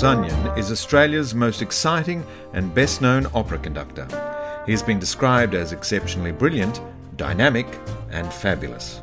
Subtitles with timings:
[0.00, 4.06] Castles-Onion is Australia's most exciting and best known opera conductor.
[4.64, 6.80] He has been described as exceptionally brilliant,
[7.18, 7.66] dynamic,
[8.10, 9.02] and fabulous.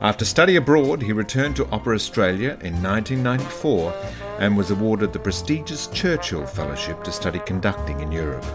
[0.00, 3.92] After study abroad, he returned to Opera Australia in 1994
[4.38, 8.46] and was awarded the prestigious Churchill Fellowship to study conducting in Europe.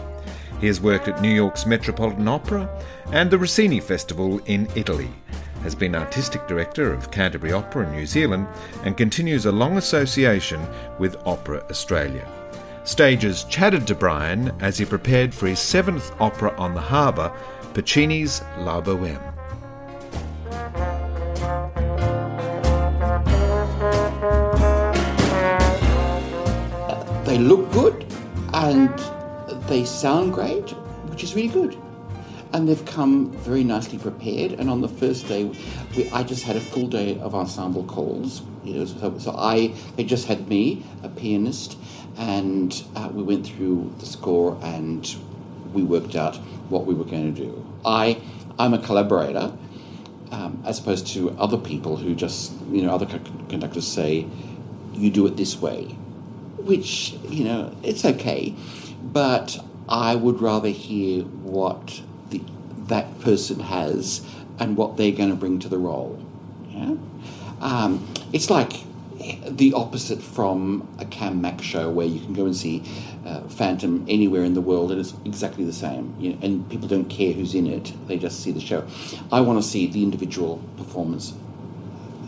[0.61, 2.69] He has worked at New York's Metropolitan Opera
[3.11, 5.09] and the Rossini Festival in Italy,
[5.63, 8.47] has been artistic director of Canterbury Opera in New Zealand,
[8.83, 10.65] and continues a long association
[10.99, 12.27] with Opera Australia.
[12.83, 17.31] Stagers chatted to Brian as he prepared for his seventh opera on the harbour,
[17.73, 19.21] Puccini's La Boheme.
[27.25, 28.05] They look good
[28.53, 28.89] and
[29.67, 30.71] they sound great,
[31.07, 31.80] which is really good.
[32.53, 34.53] And they've come very nicely prepared.
[34.53, 35.45] And on the first day,
[35.95, 38.41] we, I just had a full day of ensemble calls.
[38.63, 41.77] You know, so, so I they just had me, a pianist,
[42.17, 45.15] and uh, we went through the score and
[45.73, 46.35] we worked out
[46.69, 47.65] what we were going to do.
[47.85, 48.21] I
[48.59, 49.53] I'm a collaborator,
[50.31, 54.27] um, as opposed to other people who just you know other co- conductors say,
[54.93, 55.85] you do it this way,
[56.57, 58.53] which you know it's okay,
[59.01, 59.57] but
[59.89, 62.01] I would rather hear what
[62.91, 64.21] that person has
[64.59, 66.19] and what they're going to bring to the role.
[66.69, 66.95] Yeah?
[67.61, 68.73] Um, it's like
[69.47, 72.83] the opposite from a Cam Mac show where you can go and see
[73.25, 76.15] uh, Phantom anywhere in the world and it's exactly the same.
[76.19, 78.85] You know, and people don't care who's in it, they just see the show.
[79.31, 81.33] I want to see the individual performance.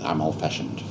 [0.01, 0.83] I'm old fashioned.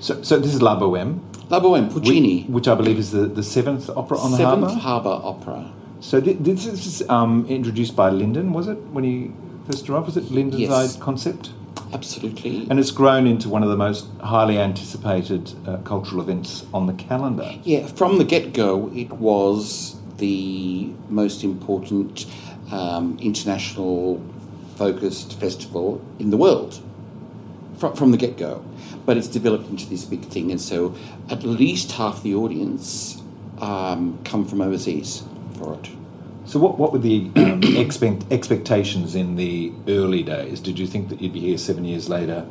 [0.00, 2.44] So, so this is La Boheme, La Boheme, Puccini.
[2.44, 5.10] which I believe is the, the seventh opera on the Seventh harbour.
[5.10, 5.72] Harbour Opera.
[6.00, 9.32] So thi- this is um, introduced by Lyndon, was it, when he
[9.66, 10.06] first arrived?
[10.06, 10.72] Was it Lyndon's Yes.
[10.94, 11.50] idea- concept?
[11.92, 12.66] Absolutely.
[12.68, 16.92] And it's grown into one of the most highly anticipated uh, cultural events on the
[16.92, 17.50] calendar.
[17.64, 22.26] Yeah, from the get go, it was the most important
[22.70, 24.22] um, international
[24.76, 26.78] focused festival in the world
[27.78, 28.62] from, from the get go.
[29.06, 30.94] But it's developed into this big thing, and so
[31.30, 33.22] at least half the audience
[33.62, 35.22] um, come from overseas
[35.58, 35.90] for it.
[36.46, 40.60] So, what, what were the um, expect, expectations in the early days?
[40.60, 42.46] Did you think that you'd be here seven years later?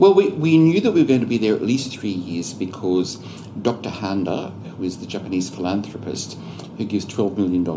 [0.00, 2.54] Well, we, we knew that we were going to be there at least three years
[2.54, 3.16] because
[3.60, 3.90] Dr.
[3.90, 6.38] Handa, who is the Japanese philanthropist
[6.78, 7.68] who gives $12 million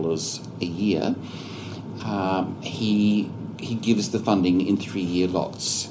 [0.61, 1.13] a year,
[2.05, 3.29] um, he,
[3.59, 5.89] he gives the funding in three year lots.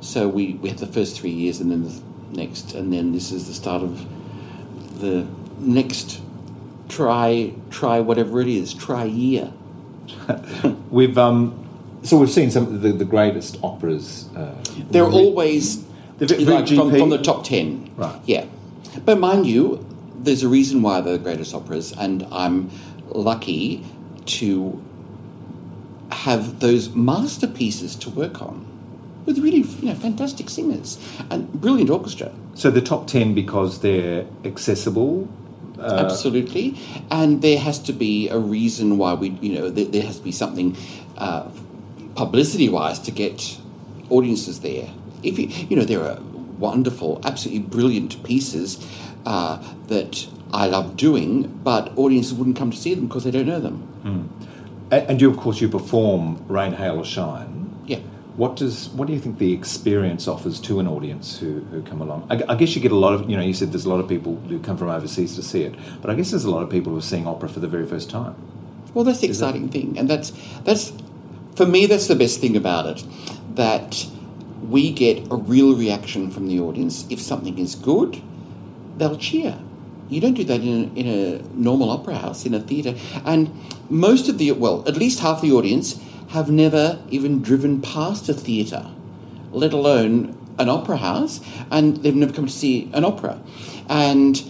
[0.00, 2.00] So we, we have the first three years and then the
[2.40, 5.26] next, and then this is the start of the
[5.58, 6.22] next
[6.88, 9.52] try, try whatever it is, try year.
[10.90, 11.64] We've um,
[12.02, 14.28] so we've seen some of the, the greatest operas.
[14.34, 14.54] Uh,
[14.90, 15.76] They're re- always
[16.18, 17.90] very- very like from, from the top 10.
[17.96, 18.20] Right.
[18.24, 18.46] Yeah.
[19.04, 19.84] But mind you,
[20.18, 22.70] there's a reason why they're the greatest operas, and I'm
[23.08, 23.84] lucky
[24.26, 24.82] to
[26.10, 28.66] have those masterpieces to work on
[29.26, 30.98] with really you know, fantastic singers
[31.30, 32.32] and brilliant orchestra.
[32.54, 35.28] So the top ten because they're accessible.
[35.78, 36.76] Uh, Absolutely.
[37.10, 40.24] And there has to be a reason why we, you know, there, there has to
[40.24, 40.76] be something
[41.16, 41.48] uh,
[42.14, 43.58] publicity wise to get
[44.10, 44.88] audiences there.
[45.22, 46.18] If you, you know, there are
[46.58, 48.84] wonderful, absolutely brilliant pieces
[49.26, 53.46] uh, that I love doing, but audiences wouldn't come to see them because they don't
[53.46, 54.30] know them.
[54.90, 57.70] a- and you, of course, you perform Rain, Hail, or Shine.
[57.86, 58.00] Yeah.
[58.38, 62.00] What does what do you think the experience offers to an audience who, who come
[62.00, 62.28] along?
[62.30, 63.98] I, I guess you get a lot of you know you said there's a lot
[63.98, 66.62] of people who come from overseas to see it, but I guess there's a lot
[66.62, 68.36] of people who are seeing opera for the very first time.
[68.94, 70.30] Well, that's the exciting thing, and that's
[70.62, 70.92] that's
[71.56, 71.86] for me.
[71.86, 73.04] That's the best thing about it,
[73.56, 74.06] that
[74.68, 77.06] we get a real reaction from the audience.
[77.10, 78.22] If something is good,
[78.98, 79.58] they'll cheer.
[80.10, 82.94] You don't do that in a, in a normal opera house, in a theatre,
[83.24, 83.50] and
[83.90, 88.34] most of the well, at least half the audience have never even driven past a
[88.34, 88.86] theatre,
[89.52, 93.40] let alone an opera house, and they've never come to see an opera,
[93.88, 94.42] and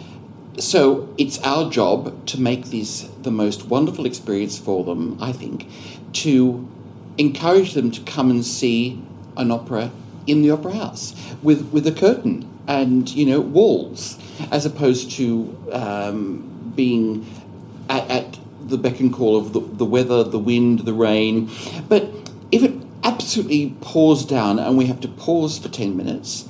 [0.59, 5.69] so it's our job to make this the most wonderful experience for them, I think,
[6.15, 6.69] to
[7.17, 9.01] encourage them to come and see
[9.37, 9.91] an opera
[10.27, 14.19] in the opera house with, with a curtain and, you know, walls,
[14.51, 17.27] as opposed to um, being
[17.89, 18.39] at, at
[18.69, 21.51] the beck and call of the, the weather, the wind, the rain.
[21.89, 22.09] But
[22.53, 22.75] if it
[23.05, 26.49] absolutely pours down and we have to pause for 10 minutes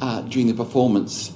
[0.00, 1.32] uh, during the performance,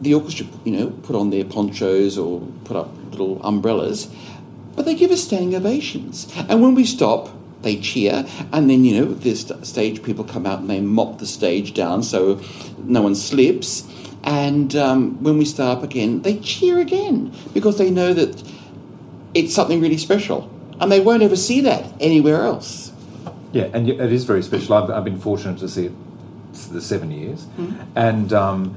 [0.00, 4.10] the orchestra, you know, put on their ponchos or put up little umbrellas,
[4.76, 6.32] but they give us standing ovations.
[6.48, 7.30] And when we stop,
[7.62, 11.18] they cheer, and then you know the st- stage people come out and they mop
[11.18, 12.40] the stage down so
[12.78, 13.88] no one slips.
[14.22, 18.42] And um, when we start up again, they cheer again because they know that
[19.34, 20.50] it's something really special,
[20.80, 22.92] and they won't ever see that anywhere else.
[23.52, 24.74] Yeah, and it is very special.
[24.74, 25.92] I've, I've been fortunate to see it
[26.70, 27.46] the seven years,
[27.94, 28.76] and um,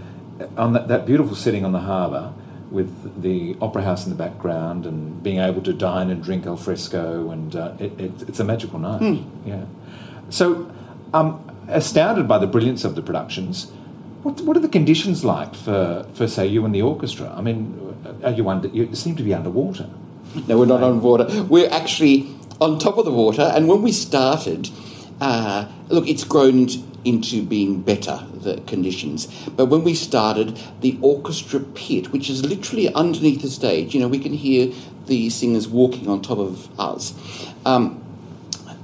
[0.57, 2.33] on that, that beautiful setting on the harbour
[2.71, 6.57] with the opera house in the background and being able to dine and drink al
[6.57, 9.23] fresco, and uh, it, it, it's a magical night.
[9.45, 9.65] Yeah.
[10.29, 10.69] So,
[11.13, 13.71] um, astounded by the brilliance of the productions,
[14.23, 17.33] what, what are the conditions like for, for say you and the orchestra?
[17.35, 18.67] I mean, are you under?
[18.67, 19.89] You seem to be underwater.
[20.47, 21.25] No, we're not on water.
[21.43, 22.27] We're actually
[22.59, 23.51] on top of the water.
[23.55, 24.69] And when we started,
[25.21, 26.67] uh, look, it's grown
[27.05, 29.27] into being better, the conditions.
[29.49, 34.07] But when we started, the orchestra pit, which is literally underneath the stage, you know,
[34.07, 34.73] we can hear
[35.05, 37.13] the singers walking on top of us.
[37.65, 38.03] Um,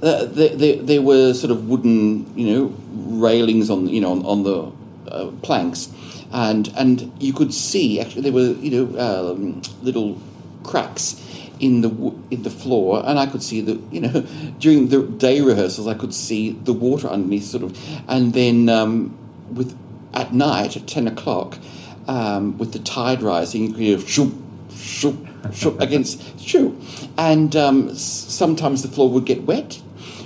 [0.02, 2.74] uh, there, there, there were sort of wooden, you know,
[3.20, 4.72] railings on, you know, on, on the
[5.10, 5.90] uh, planks,
[6.32, 10.18] and and you could see actually there were, you know, um, little
[10.62, 11.20] cracks
[11.64, 11.88] in the
[12.30, 14.20] in the floor, and I could see the, you know,
[14.58, 19.16] during the day rehearsals, I could see the water underneath, sort of, and then um,
[19.50, 19.76] with
[20.12, 21.58] at night at ten o'clock,
[22.06, 24.34] um, with the tide rising, you could hear shoop,
[24.70, 26.78] shoop, shoop against shoo,
[27.16, 29.80] and um, sometimes the floor would get wet.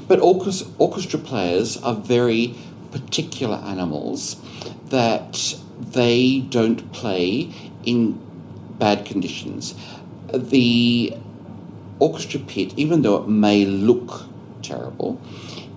[0.09, 2.55] But orchestra, orchestra players are very
[2.91, 4.37] particular animals
[4.87, 7.53] that they don't play
[7.85, 8.19] in
[8.79, 9.75] bad conditions.
[10.33, 11.15] The
[11.99, 14.25] orchestra pit, even though it may look
[14.63, 15.21] terrible,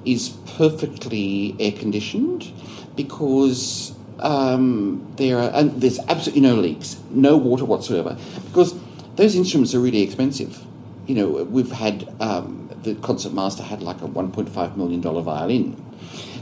[0.05, 2.51] is perfectly air conditioned
[2.95, 8.75] because um, there are and there's absolutely no leaks, no water whatsoever, because
[9.15, 10.65] those instruments are really expensive.
[11.07, 15.81] You know, we've had um, the concertmaster had like a 1.5 million dollar violin,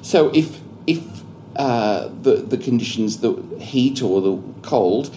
[0.02, 1.04] so if if
[1.56, 5.16] uh, the the conditions, the heat or the cold,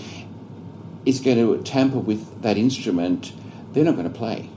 [1.05, 3.32] is going to tamper with that instrument,
[3.73, 4.49] they're not going to play.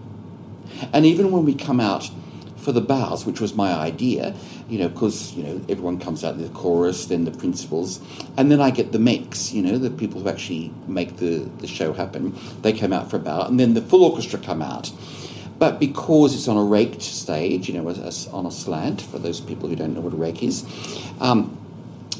[0.93, 2.09] And even when we come out
[2.57, 4.35] for the bows, which was my idea,
[4.67, 8.01] you know, because you know everyone comes out the chorus, then the principals,
[8.37, 11.67] and then I get the mechs, you know, the people who actually make the, the
[11.67, 12.35] show happen.
[12.63, 14.91] They come out for a bow, and then the full orchestra come out.
[15.59, 19.69] But because it's on a raked stage, you know, on a slant, for those people
[19.69, 20.65] who don't know what a rake is,
[21.21, 21.57] um,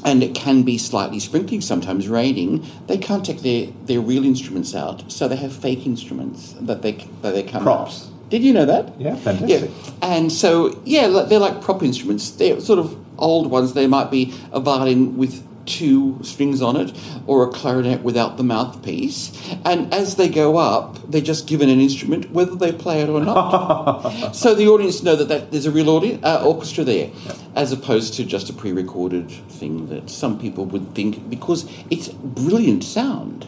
[0.04, 4.74] and it can be slightly sprinkling, sometimes raining, they can't take their, their real instruments
[4.74, 6.92] out, so they have fake instruments that they
[7.22, 8.06] that they come Props.
[8.06, 8.15] out.
[8.28, 9.00] Did you know that?
[9.00, 9.70] Yeah, fantastic.
[9.70, 12.30] Yeah, and so yeah, they're like prop instruments.
[12.30, 13.74] They're sort of old ones.
[13.74, 16.96] They might be a violin with two strings on it,
[17.26, 19.32] or a clarinet without the mouthpiece.
[19.64, 23.20] And as they go up, they're just given an instrument, whether they play it or
[23.20, 24.32] not.
[24.32, 27.10] so the audience know that, that there's a real audience, uh, orchestra there,
[27.54, 32.84] as opposed to just a pre-recorded thing that some people would think because it's brilliant
[32.84, 33.46] sound.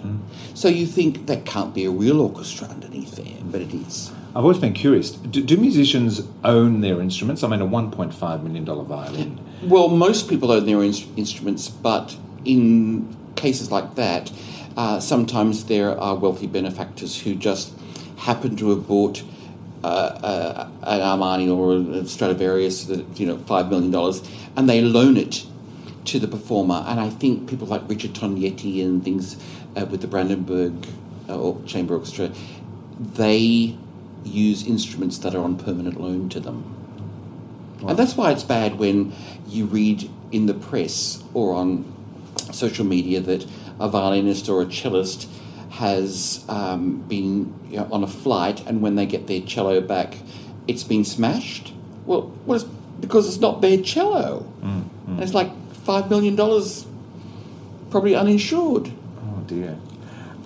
[0.55, 4.11] So you think that can't be a real orchestra underneath there, but it is.
[4.31, 5.11] I've always been curious.
[5.11, 7.43] Do, do musicians own their instruments?
[7.43, 9.41] I mean, a one point five million dollar violin.
[9.63, 14.31] Well, most people own their ins- instruments, but in cases like that,
[14.77, 17.73] uh, sometimes there are wealthy benefactors who just
[18.17, 19.23] happen to have bought
[19.83, 24.23] uh, uh, an Amati or a Stradivarius, that, you know, five million dollars,
[24.57, 25.47] and they loan it
[26.05, 26.85] to the performer.
[26.87, 29.37] And I think people like Richard Tognetti and things
[29.77, 30.87] uh, with the Brandenburg
[31.29, 32.31] uh, Chamber Orchestra,
[32.99, 33.77] they
[34.29, 36.75] use instruments that are on permanent loan to them.
[37.87, 39.13] And that's why it's bad when
[39.47, 41.85] you read in the press or on
[42.53, 43.47] social media that
[43.79, 45.29] a violinist or a cellist
[45.71, 50.17] has um, been you know, on a flight and when they get their cello back,
[50.67, 51.73] it's been smashed.
[52.05, 52.69] Well, well it's
[53.01, 54.41] because it's not their cello.
[54.63, 55.51] And it's like
[55.85, 56.37] $5 million
[57.91, 58.93] probably uninsured.
[59.23, 59.79] Oh dear.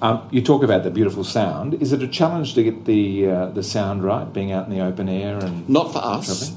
[0.03, 1.75] Um, you talk about the beautiful sound.
[1.81, 4.81] Is it a challenge to get the uh, the sound right, being out in the
[4.81, 6.51] open air and Not for us,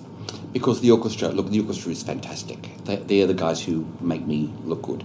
[0.51, 2.71] because the orchestra, look, the orchestra is fantastic.
[2.85, 5.03] They, they're the guys who make me look good.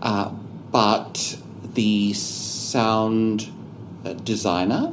[0.00, 0.30] Uh,
[0.72, 1.38] but
[1.74, 3.52] the sound
[4.06, 4.90] uh, designer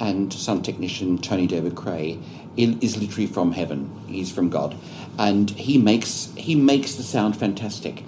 [0.00, 2.18] and sound technician, Tony David Cray,
[2.56, 3.90] is literally from heaven.
[4.06, 4.74] He's from God.
[5.18, 8.04] And he makes, he makes the sound fantastic.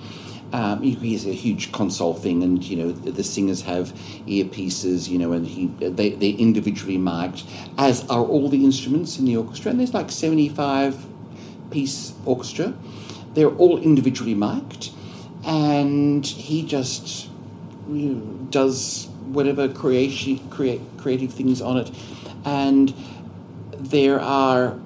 [0.55, 3.93] Um, he has a huge console thing, and you know the, the singers have
[4.29, 7.43] earpieces, you know, and he they they're individually mic'd,
[7.77, 9.73] as are all the instruments in the orchestra.
[9.73, 11.05] And there's like seventy five
[11.73, 12.73] piece orchestra.
[13.35, 14.93] They're all individually mic'd,
[15.45, 17.29] and he just
[17.89, 18.21] you know,
[18.51, 21.91] does whatever creation create creative things on it,
[22.45, 22.95] and
[23.73, 24.79] there are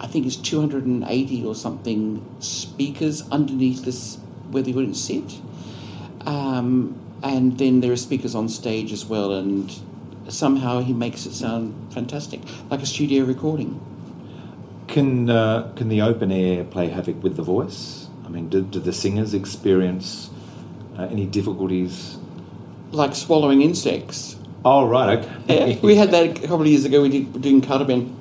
[0.00, 4.18] I think it's 280 or something speakers underneath this
[4.52, 5.40] where the audience sit.
[6.26, 9.72] Um, and then there are speakers on stage as well, and
[10.28, 12.40] somehow he makes it sound fantastic,
[12.70, 13.80] like a studio recording.
[14.88, 18.08] Can uh, can the open air play havoc with the voice?
[18.24, 20.30] I mean, do, do the singers experience
[20.98, 22.18] uh, any difficulties?
[22.90, 24.36] Like swallowing insects.
[24.64, 25.72] Oh, right, okay.
[25.72, 27.02] Yeah, we had that a couple of years ago.
[27.02, 28.16] We did doing Carmen,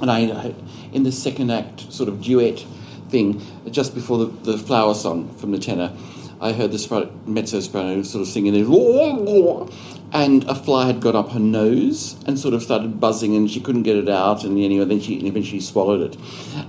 [0.00, 0.54] and I, I,
[0.92, 2.64] in the second act sort of duet
[3.14, 3.40] thing,
[3.70, 5.96] just before the, the flower song from the tenor,
[6.40, 9.68] I heard the mezzo soprano sort of singing there,
[10.12, 13.60] and a fly had got up her nose and sort of started buzzing, and she
[13.60, 16.18] couldn't get it out, and anyway, then she eventually swallowed it.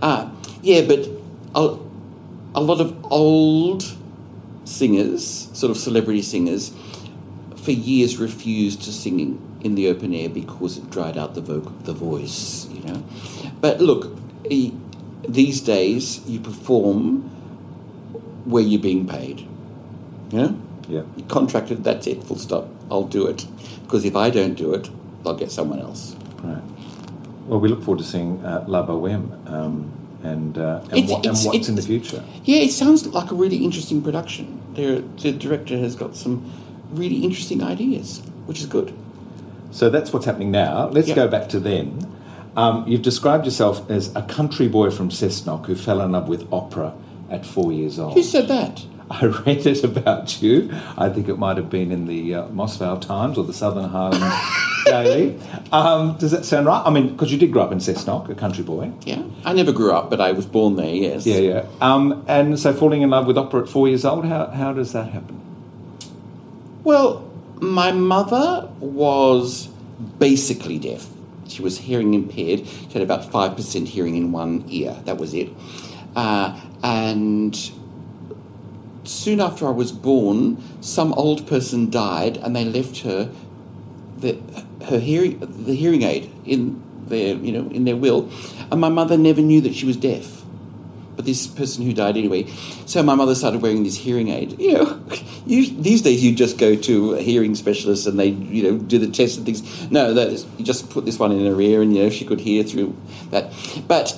[0.03, 0.29] Uh,
[0.61, 1.09] yeah, but
[1.55, 1.79] a,
[2.53, 3.83] a lot of old
[4.65, 6.71] singers, sort of celebrity singers,
[7.55, 9.19] for years refused to sing
[9.63, 13.03] in the open air because it dried out the, the voice, you know.
[13.61, 14.15] But look,
[15.27, 17.21] these days you perform
[18.45, 19.47] where you're being paid,
[20.31, 20.55] know.
[20.87, 21.01] Yeah.
[21.17, 22.67] You contracted, that's it, full stop.
[22.91, 23.45] I'll do it.
[23.83, 24.89] Because if I don't do it,
[25.25, 26.15] I'll get someone else.
[26.43, 26.61] Right.
[27.47, 29.91] Well, we look forward to seeing uh, La Boheme um,
[30.23, 32.23] and, uh, and, It's- what, and it's- what's in the future.
[32.43, 34.61] Yeah, it sounds like a really interesting production.
[34.73, 36.51] There, the director has got some
[36.91, 38.93] really interesting ideas, which is good.
[39.71, 40.89] So that's what's happening now.
[40.89, 41.15] Let's Yeah.
[41.15, 42.05] go back to then.
[42.55, 46.47] Um, you've described yourself as a country boy from Cessnock who fell in love with
[46.53, 46.93] opera
[47.29, 48.13] at four years old.
[48.13, 48.85] Who said that?
[49.11, 50.71] I read it about you.
[50.97, 54.35] I think it might have been in the uh, Mossvale Times or the Southern Highlands
[54.85, 55.39] Daily.
[55.71, 56.81] Um, does that sound right?
[56.83, 58.91] I mean, because you did grow up in Cessnock, a country boy.
[59.01, 60.93] Yeah, I never grew up, but I was born there.
[60.93, 61.25] Yes.
[61.27, 61.65] Yeah, yeah.
[61.81, 64.93] Um, and so falling in love with opera at four years old, how, how does
[64.93, 65.39] that happen?
[66.83, 69.67] Well, my mother was
[70.19, 71.07] basically deaf.
[71.47, 72.65] She was hearing impaired.
[72.67, 74.99] She had about 5% hearing in one ear.
[75.05, 75.49] That was it.
[76.15, 77.55] Uh, and
[79.03, 83.31] soon after I was born, some old person died and they left her
[84.17, 84.39] the,
[84.85, 88.29] her hearing, the hearing aid in their, you know, in their will.
[88.71, 90.44] And my mother never knew that she was deaf
[91.15, 92.47] but this person who died anyway.
[92.85, 94.59] So my mother started wearing this hearing aid.
[94.59, 95.01] You know,
[95.45, 98.99] you, these days you just go to a hearing specialist and they, you know, do
[98.99, 99.91] the test and things.
[99.91, 102.25] No, that is, you just put this one in her ear and you know she
[102.25, 102.95] could hear through
[103.31, 103.51] that.
[103.87, 104.17] But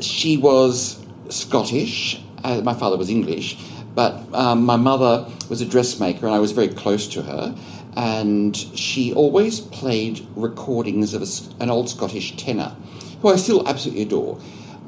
[0.00, 2.20] she was Scottish.
[2.44, 3.56] Uh, my father was English,
[3.94, 7.54] but um, my mother was a dressmaker and I was very close to her.
[7.94, 12.74] And she always played recordings of a an old Scottish tenor,
[13.20, 14.40] who I still absolutely adore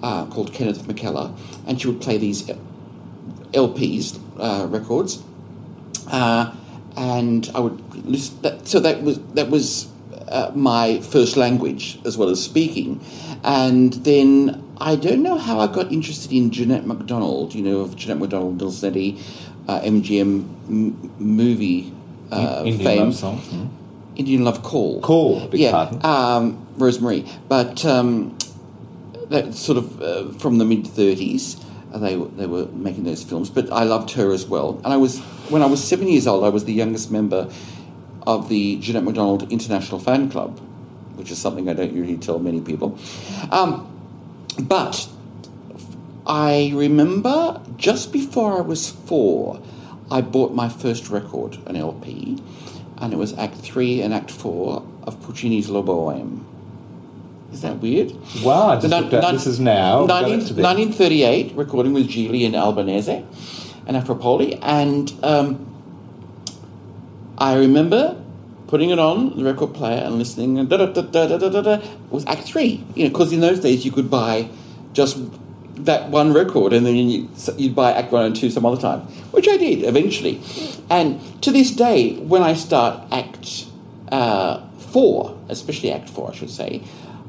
[0.05, 1.35] uh, called Kenneth McKellar,
[1.67, 2.43] and she would play these
[3.53, 5.23] LPs, uh, records,
[6.09, 6.55] uh,
[6.97, 8.41] and I would listen.
[8.43, 9.89] That, so that was that was
[10.29, 13.01] uh, my first language as well as speaking,
[13.43, 17.55] and then I don't know how I got interested in Jeanette MacDonald.
[17.55, 19.19] You know of Jeanette MacDonald, Nelson Eddy,
[19.69, 21.95] uh, MGM m- movie
[22.31, 23.01] uh, Indian fame.
[23.05, 23.39] love song.
[23.41, 23.69] Mm.
[24.17, 25.01] Indian Love Call.
[25.01, 25.91] Call, beg yeah.
[26.05, 27.27] Um, Rose-Marie.
[27.49, 28.39] But um,
[29.31, 31.63] that sort of uh, from the mid thirties,
[31.93, 33.51] uh, they they were making those films.
[33.51, 34.81] But I loved her as well.
[34.85, 37.51] And I was when I was seven years old, I was the youngest member
[38.27, 40.59] of the Jeanette MacDonald International Fan Club,
[41.17, 42.99] which is something I don't usually tell many people.
[43.51, 43.91] Um,
[44.61, 45.09] but
[46.27, 49.61] I remember just before I was four,
[50.11, 52.39] I bought my first record, an LP,
[52.99, 56.45] and it was Act Three and Act Four of Puccini's La Boheme.
[57.55, 58.11] Is that weird?
[58.43, 60.07] Wow, I just The looked at nin- this is now.
[60.07, 60.65] 19, it to there.
[60.65, 63.25] 1938, recording with Gigli and Albanese
[63.87, 65.65] and Afro Poli, and um,
[67.39, 68.21] I remember
[68.67, 71.61] putting it on the record player and listening, and da da da da da da
[71.63, 71.87] da.
[72.11, 74.49] was Act Three, you know, because in those days you could buy
[74.93, 75.17] just
[75.85, 79.03] that one record, and then you, you'd buy Act One and Two some other time,
[79.31, 80.41] which I did eventually.
[80.91, 83.67] And to this day, when I start Act
[84.11, 86.83] uh, Four, especially Act Four, I should say,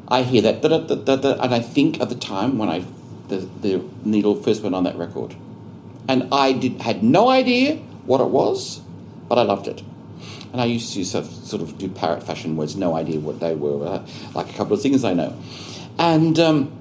[0.07, 2.85] I hear that da da da and I think of the time when I
[3.27, 5.35] the, the needle first went on that record,
[6.07, 8.81] and I did had no idea what it was,
[9.27, 9.81] but I loved it.
[10.51, 13.41] And I used to sort of, sort of do parrot fashion words, no idea what
[13.41, 15.37] they were, uh, like a couple of things I know.
[15.99, 16.71] And um,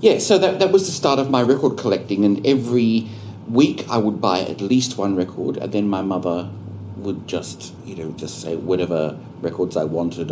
[0.00, 3.08] yeah, so that, that was the start of my record collecting, and every
[3.48, 6.50] week I would buy at least one record, and then my mother
[6.96, 10.30] would just, you know, just say whatever records I wanted,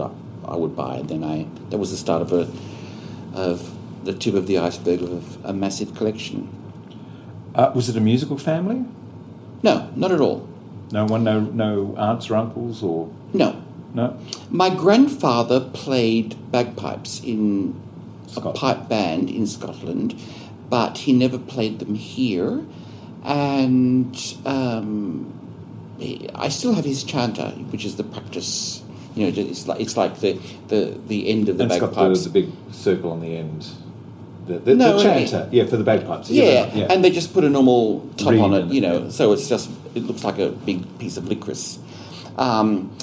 [0.52, 2.50] I, would buy, then I that was the start of a
[3.34, 3.74] of
[4.04, 6.48] the tip of the iceberg of a massive collection.
[7.54, 8.84] Uh, was it a musical family?
[9.62, 10.48] No, not at all.
[10.92, 13.62] No one, no, no aunts or uncles or No,
[13.92, 14.18] no.
[14.50, 17.78] My grandfather played bagpipes in
[18.36, 20.20] a pipe band in Scotland,
[20.70, 22.64] but he never played them here.
[23.24, 25.34] And um,
[26.34, 28.82] I still have his chanter, which is the practice.
[29.18, 31.94] You know, it's like it's like the the, the end of the And it's got
[31.94, 33.66] the, the big circle on the end.
[34.46, 36.30] The, the, No, the chanter, yeah, for the bagpipes.
[36.30, 36.86] Yeah, yeah.
[36.88, 39.10] and they just put a normal top Reed on it, you know, yeah.
[39.10, 41.78] so it's just it looks like a big piece of licorice.
[42.38, 42.96] Um,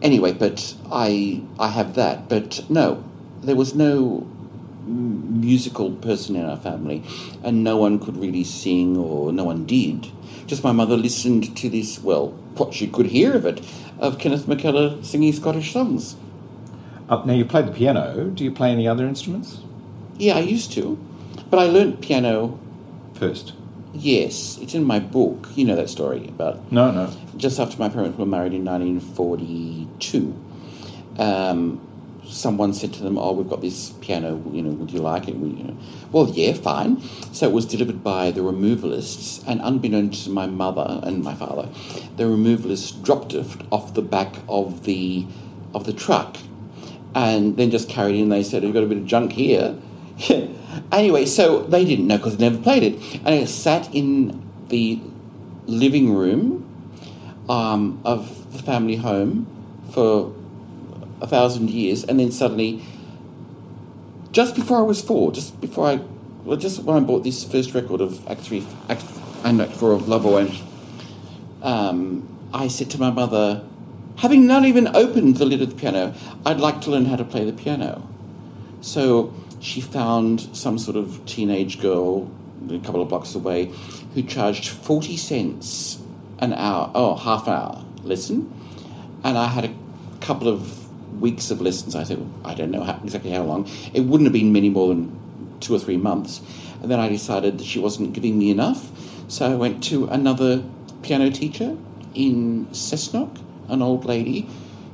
[0.00, 3.04] anyway, but I I have that, but no,
[3.42, 4.26] there was no
[4.86, 7.04] musical person in our family,
[7.44, 10.08] and no one could really sing, or no one did.
[10.46, 13.64] Just my mother listened to this, well, what she could hear of it,
[13.98, 16.16] of Kenneth McKellar singing Scottish songs.
[17.08, 18.24] Uh, now you played the piano.
[18.30, 19.58] Do you play any other instruments
[20.18, 20.98] Yeah, I used to,
[21.50, 22.58] but I learnt piano.
[23.14, 23.52] first?
[23.94, 25.48] Yes, it's in my book.
[25.54, 27.10] You know that story about No, no.
[27.36, 30.34] just after my parents were married in 1942,
[31.18, 31.80] um,
[32.26, 34.42] someone said to them, "Oh, we've got this piano.
[34.52, 35.76] You know, would you like it?" We, you know,
[36.10, 37.00] well, yeah, fine.
[37.32, 41.68] So it was delivered by the removalists, and unbeknownst to my mother and my father,
[42.16, 45.26] the removalists dropped it off the back of the
[45.74, 46.36] of the truck,
[47.14, 48.28] and then just carried it in.
[48.28, 49.76] They said, "We've got a bit of junk here."
[50.92, 55.00] anyway, so they didn't know because they never played it, and it sat in the
[55.66, 56.68] living room
[57.48, 59.46] um, of the family home
[59.92, 60.34] for
[61.22, 62.82] a thousand years, and then suddenly,
[64.32, 66.00] just before I was four, just before I,
[66.44, 69.04] well, just when I bought this first record of Act Three, Act
[69.44, 70.54] and Act Four of La Boheme,
[71.62, 73.64] um, I said to my mother,
[74.16, 76.14] having not even opened the lid of the piano,
[76.44, 78.06] I'd like to learn how to play the piano.
[78.80, 82.30] So she found some sort of teenage girl
[82.70, 83.72] a couple of blocks away
[84.14, 85.98] who charged 40 cents
[86.38, 88.52] an hour, oh, half an hour lesson.
[89.24, 89.74] And I had a
[90.20, 90.81] couple of
[91.22, 91.96] weeks of lessons.
[91.96, 93.66] I said, I don't know how, exactly how long.
[93.94, 95.16] It wouldn't have been many more than
[95.60, 96.42] two or three months.
[96.82, 98.90] And then I decided that she wasn't giving me enough.
[99.28, 100.62] So I went to another
[101.02, 101.78] piano teacher
[102.14, 104.46] in Cessnock, an old lady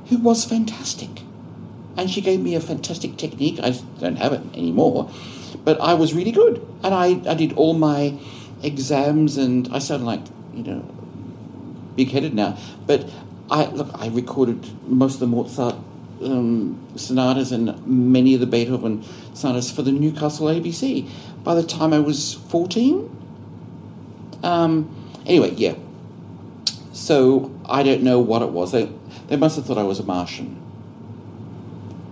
[0.07, 1.23] who was fantastic
[1.99, 3.59] and she gave me a fantastic technique.
[3.61, 5.11] I don't have it anymore,
[5.65, 8.17] but I was really good, and I, I did all my
[8.63, 10.21] exams, and I sound like
[10.53, 10.85] you know
[11.95, 13.09] big headed now, but
[13.51, 15.75] I look I recorded most of the Mozart
[16.21, 19.03] um, sonatas and many of the Beethoven
[19.33, 21.09] sonatas for the Newcastle ABC.
[21.43, 23.09] By the time I was fourteen,
[24.43, 24.89] um,
[25.25, 25.75] anyway, yeah.
[26.93, 28.71] So I don't know what it was.
[28.71, 28.91] They
[29.27, 30.57] they must have thought I was a Martian.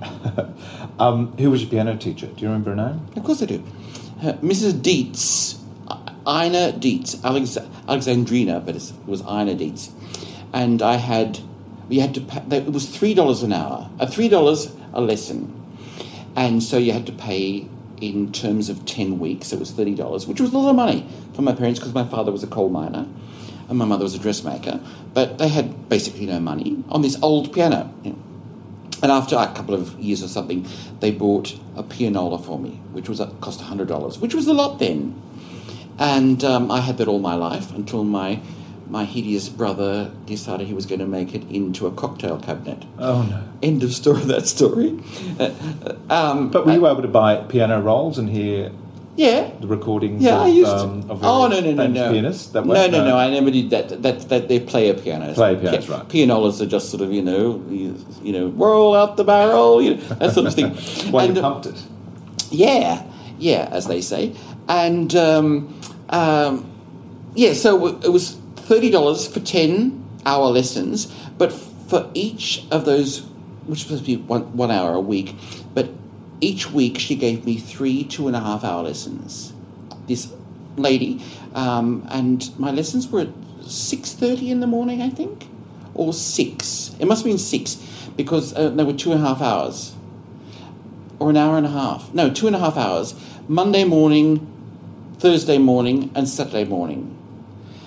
[1.00, 2.26] Um, who was your piano teacher?
[2.26, 3.08] Do you remember her name?
[3.15, 3.63] Of course I do.
[4.20, 4.82] Uh, Mrs.
[4.82, 5.60] Dietz,
[6.28, 9.91] Ina Dietz, Alex- Alexandrina, but it was Ina Dietz.
[10.54, 11.39] And I had,
[11.89, 15.54] we had to pay, it was $3 an hour, uh, $3 a lesson.
[16.36, 17.67] And so you had to pay
[18.00, 21.41] in terms of 10 weeks, it was $30, which was a lot of money for
[21.41, 23.08] my parents because my father was a coal miner
[23.69, 24.80] and my mother was a dressmaker.
[25.13, 27.91] But they had basically no money on this old piano.
[28.04, 28.17] you know.
[29.02, 30.65] And after a couple of years or something,
[31.02, 34.54] they bought a pianola for me, which was a, cost hundred dollars, which was a
[34.54, 35.21] lot then.
[36.00, 38.39] And um, I had that all my life until my
[38.89, 42.86] my hideous brother decided he was going to make it into a cocktail cabinet.
[42.97, 43.43] Oh no!
[43.62, 44.21] End of story.
[44.23, 45.00] That story.
[45.39, 45.52] Uh,
[46.10, 48.71] um, But were you able to buy piano rolls and hear
[49.15, 49.52] yeah.
[49.60, 50.23] the recordings?
[50.23, 51.10] Yeah, of, I used um, to.
[51.12, 52.12] of Oh no no no no!
[52.12, 53.17] pianists that no no no!
[53.17, 54.02] I never did that.
[54.02, 55.36] That that they're player pianos.
[55.36, 56.10] Player pianos, Pi- right.
[56.10, 59.95] Pianolas are just sort of you know you, you know roll out the barrel you
[59.95, 60.71] know that sort of thing.
[61.12, 61.84] While And, you uh, pumped it.
[62.50, 63.04] Yeah,
[63.38, 64.34] yeah, as they say.
[64.69, 66.69] And um, um,
[67.36, 71.06] yeah, so it was thirty dollars for ten hour lessons,
[71.38, 73.21] but for each of those,
[73.65, 75.36] which was supposed to be one, one hour a week,
[75.73, 75.89] but
[76.41, 79.53] each week she gave me three two and a half hour lessons.
[80.08, 80.32] This
[80.75, 81.23] lady,
[81.56, 83.30] um, and my lessons were at
[83.62, 85.47] six thirty in the morning, I think,
[85.93, 86.95] or six.
[86.99, 87.75] It must have been six
[88.15, 89.95] because uh, they were two and a half hours
[91.19, 92.13] or an hour and a half.
[92.13, 93.15] No, two and a half hours.
[93.47, 94.45] Monday morning,
[95.17, 97.13] Thursday morning, and Saturday morning.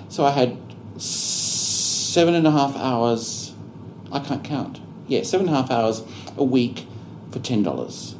[0.09, 0.57] So I had
[1.01, 3.55] seven and a half hours.
[4.13, 4.81] I can't count.
[5.07, 6.03] Yeah, seven and a half hours
[6.37, 6.87] a week
[7.31, 8.15] for ten dollars,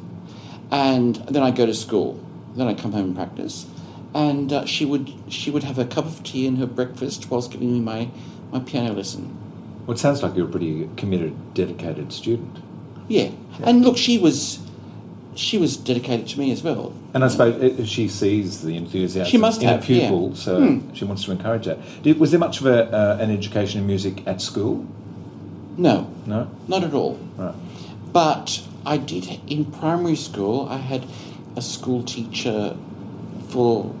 [0.71, 2.19] and then I go to school.
[2.55, 3.65] Then I come home and practice,
[4.13, 7.51] and uh, she would she would have a cup of tea and her breakfast whilst
[7.51, 8.09] giving me my
[8.51, 9.37] my piano lesson.
[9.85, 12.59] Well, it sounds like you're a pretty committed, dedicated student.
[13.07, 13.31] Yeah,
[13.63, 14.59] and look, she was
[15.35, 16.93] she was dedicated to me as well.
[17.13, 20.35] And I suppose she sees the enthusiasm She must in have, a pupil, yeah.
[20.35, 20.93] so Hmm.
[20.93, 21.79] she wants to encourage that.
[22.03, 24.85] Did, was there much of a, uh, an education in music at school?
[25.77, 26.47] No, No?
[26.67, 27.17] not at all.
[27.37, 27.55] Right.
[28.11, 30.67] But I did in primary school.
[30.69, 31.05] I had
[31.55, 32.75] a school teacher
[33.49, 33.93] for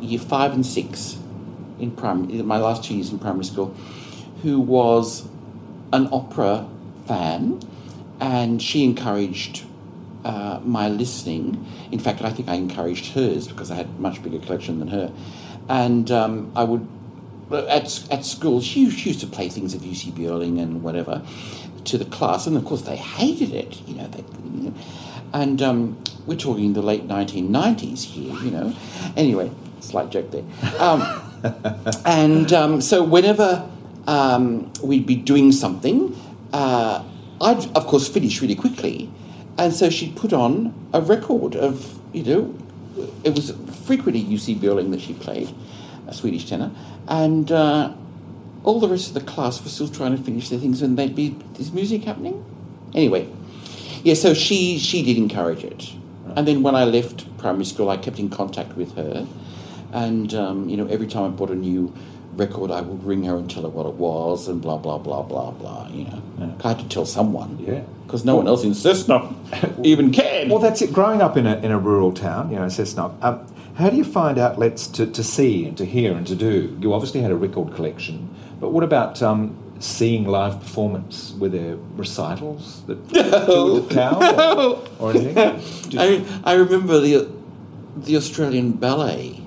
[0.00, 1.18] year five and six
[1.80, 3.74] in primary, my last two years in primary school,
[4.42, 5.26] who was
[5.92, 6.68] an opera
[7.06, 7.60] fan,
[8.20, 9.64] and she encouraged
[10.28, 11.66] uh, my listening.
[11.90, 14.88] In fact, I think I encouraged hers because I had a much bigger collection than
[14.88, 15.10] her.
[15.68, 16.86] And um, I would,
[17.50, 21.22] at, at school, she, she used to play things of Jussi Björling and whatever
[21.84, 24.06] to the class, and of course they hated it, you know.
[24.08, 24.74] They, you know.
[25.32, 28.74] And um, we're talking the late 1990s here, you know.
[29.16, 30.44] Anyway, slight joke there.
[30.78, 31.02] Um,
[32.04, 33.68] and um, so whenever
[34.06, 36.14] um, we'd be doing something,
[36.52, 37.02] uh,
[37.40, 39.10] I'd of course finish really quickly,
[39.58, 42.54] and so she'd put on a record of you know,
[43.24, 43.52] it was
[43.84, 45.54] frequently Jussi Björling that she played,
[46.06, 46.70] a Swedish tenor,
[47.06, 47.92] and uh,
[48.64, 51.14] all the rest of the class were still trying to finish their things, and they'd
[51.14, 52.44] be, is music happening?
[52.94, 53.28] Anyway,
[54.02, 55.92] yeah, so she she did encourage it,
[56.34, 59.26] and then when I left primary school, I kept in contact with her,
[59.92, 61.92] and um, you know every time I bought a new
[62.38, 65.22] record, I would ring her and tell her what it was, and blah blah blah
[65.22, 65.88] blah blah.
[65.92, 66.50] You know, Yeah.
[66.64, 67.82] I had to tell someone, Yeah.
[68.06, 69.34] because no one else in Cessnock
[69.84, 70.48] even cared.
[70.48, 70.92] Well, that's it.
[70.92, 74.04] Growing up in a, in a rural town, you know, Cessnock, um, how do you
[74.04, 76.76] find outlets to, to see and to hear and to do?
[76.80, 78.28] You obviously had a record collection,
[78.60, 81.34] but what about um, seeing live performance?
[81.38, 84.22] Were there recitals that with the town
[84.58, 85.38] or, or anything?
[85.98, 87.28] I, I remember the
[87.96, 89.40] the Australian Ballet,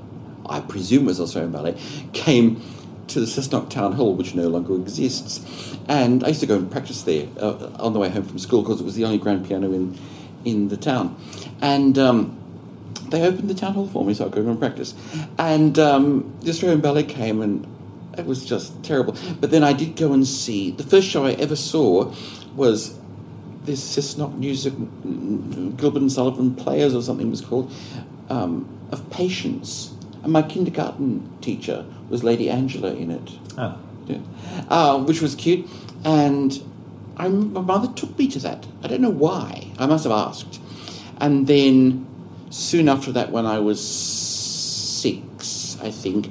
[0.50, 1.76] I presume it was Australian Ballet,
[2.12, 2.62] came
[3.14, 5.78] to the Cessnock Town Hall, which no longer exists.
[5.88, 8.62] And I used to go and practice there uh, on the way home from school
[8.62, 9.98] because it was the only grand piano in,
[10.46, 11.16] in the town.
[11.62, 12.38] And um,
[13.10, 14.94] they opened the town hall for me, so I could go and practice.
[15.38, 17.68] And um, the Australian Ballet came, and
[18.18, 19.16] it was just terrible.
[19.40, 22.14] But then I did go and see the first show I ever saw
[22.56, 22.98] was
[23.64, 24.74] this Cessnock music,
[25.78, 27.72] Gilbert and Sullivan Players or something it was called,
[28.30, 29.94] um, of Patience.
[30.24, 34.20] And my kindergarten teacher was Lady Angela in it, Ah, yeah.
[34.70, 35.68] uh, which was cute.
[36.04, 36.62] And
[37.18, 38.68] I, my mother took me to that.
[38.84, 39.72] I don't know why.
[39.80, 40.60] I must have asked.
[41.20, 42.06] And then
[42.50, 46.30] soon after that, when I was six, I think,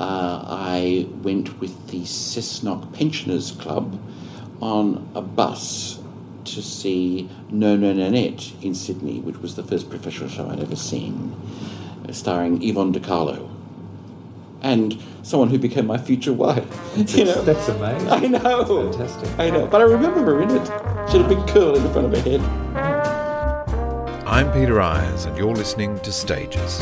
[0.00, 4.00] uh, I went with the Cessnock Pensioners Club
[4.62, 5.98] on a bus
[6.46, 10.76] to see No No Nanette in Sydney, which was the first professional show I'd ever
[10.76, 11.36] seen,
[12.10, 13.50] starring Yvonne De Carlo.
[14.62, 16.64] And someone who became my future wife.
[17.16, 17.42] You know?
[17.42, 18.08] that's amazing.
[18.10, 18.90] I know.
[18.92, 19.38] That's fantastic.
[19.38, 19.66] I know.
[19.66, 20.66] But I remember her in it.
[21.10, 22.40] She had a big curl in the front of her head.
[24.26, 26.80] I'm Peter Ayres, and you're listening to Stages.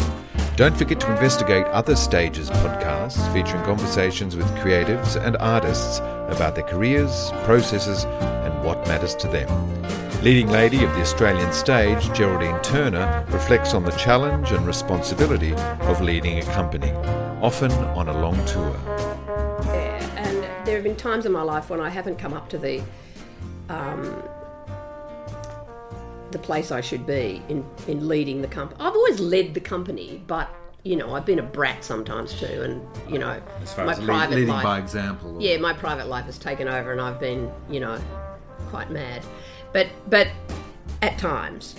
[0.58, 6.64] Don't forget to investigate other Stages podcasts featuring conversations with creatives and artists about their
[6.64, 9.48] careers, processes, and what matters to them.
[10.24, 16.00] Leading lady of the Australian stage, Geraldine Turner, reflects on the challenge and responsibility of
[16.00, 16.90] leading a company,
[17.40, 18.76] often on a long tour.
[19.62, 22.58] Yeah, and there have been times in my life when I haven't come up to
[22.58, 22.82] the
[23.68, 24.24] um,
[26.30, 28.80] the place I should be in, in leading the company.
[28.80, 33.12] I've always led the company, but you know, I've been a brat sometimes too, and
[33.12, 33.40] you know,
[33.76, 34.64] my private life.
[34.64, 35.36] By example.
[35.40, 38.00] yeah, my private life has taken over, and I've been, you know,
[38.68, 39.22] quite mad.
[39.72, 40.28] But but
[41.02, 41.74] at times,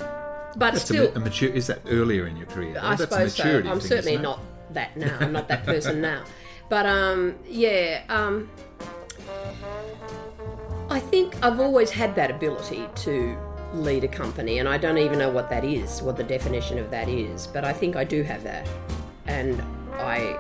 [0.56, 1.50] but That's still, a, a mature.
[1.50, 2.78] Is that earlier in your career?
[2.82, 3.60] I that's suppose so.
[3.60, 5.18] I'm thing, certainly not that now.
[5.20, 6.24] I'm not that person now.
[6.70, 8.50] But um, yeah, um,
[10.90, 13.38] I think I've always had that ability to
[13.74, 16.90] lead a company, and I don't even know what that is, what the definition of
[16.92, 17.48] that is.
[17.48, 18.68] But I think I do have that,
[19.28, 19.62] and
[19.94, 20.38] I,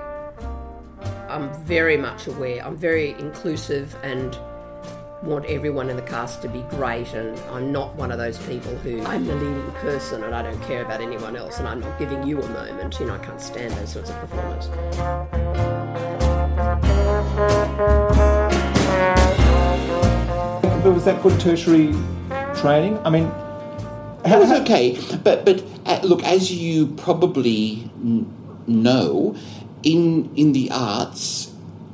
[1.29, 2.65] I'm very much aware.
[2.65, 4.37] I'm very inclusive and
[5.23, 8.73] want everyone in the cast to be great and I'm not one of those people
[8.77, 11.99] who I'm the leading person and I don't care about anyone else and I'm not
[11.99, 12.99] giving you a moment.
[12.99, 14.67] You know, I can't stand those sorts of performers.
[20.81, 21.93] But was that good tertiary
[22.61, 22.99] training?
[23.05, 23.31] I mean,
[24.25, 28.25] It was okay, but but uh, look, as you probably n-
[28.67, 29.33] know,
[29.83, 31.51] in in the arts,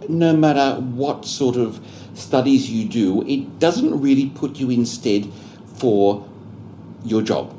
[0.09, 1.79] no matter what sort of
[2.15, 5.29] studies you do, it doesn't really put you instead
[5.77, 6.25] for
[7.05, 7.53] your job.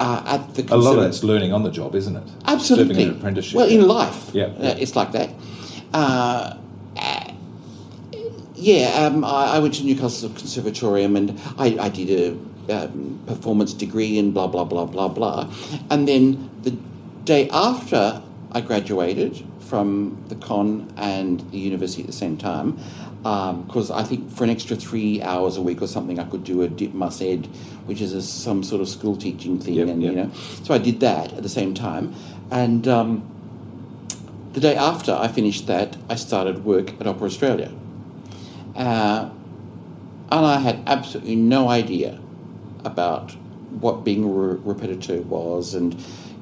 [0.00, 2.28] Uh, at the a lot of that's learning on the job, isn't it?
[2.46, 2.94] Absolutely.
[2.94, 3.56] Serving an apprenticeship.
[3.56, 4.80] Well, in life, Yeah, uh, yeah.
[4.80, 5.28] it's like that.
[8.64, 13.74] Yeah, um, I, I went to Newcastle Conservatorium and I, I did a um, performance
[13.74, 15.52] degree and blah blah blah blah blah,
[15.90, 16.70] and then the
[17.26, 18.22] day after
[18.52, 22.78] I graduated from the con and the university at the same time
[23.66, 26.62] because I think for an extra three hours a week or something, I could do
[26.62, 27.44] a dip mus ed,
[27.84, 30.10] which is a, some sort of school teaching thing, Yep, and yep.
[30.10, 30.30] you know,
[30.62, 32.14] so I did that at the same time,
[32.50, 33.30] and um,
[34.54, 37.70] the day after I finished that, I started work at Opera Australia,
[38.76, 39.30] uh,
[40.30, 42.18] and I had absolutely no idea
[42.84, 43.32] about
[43.80, 45.94] what being a re- repetiteur was, and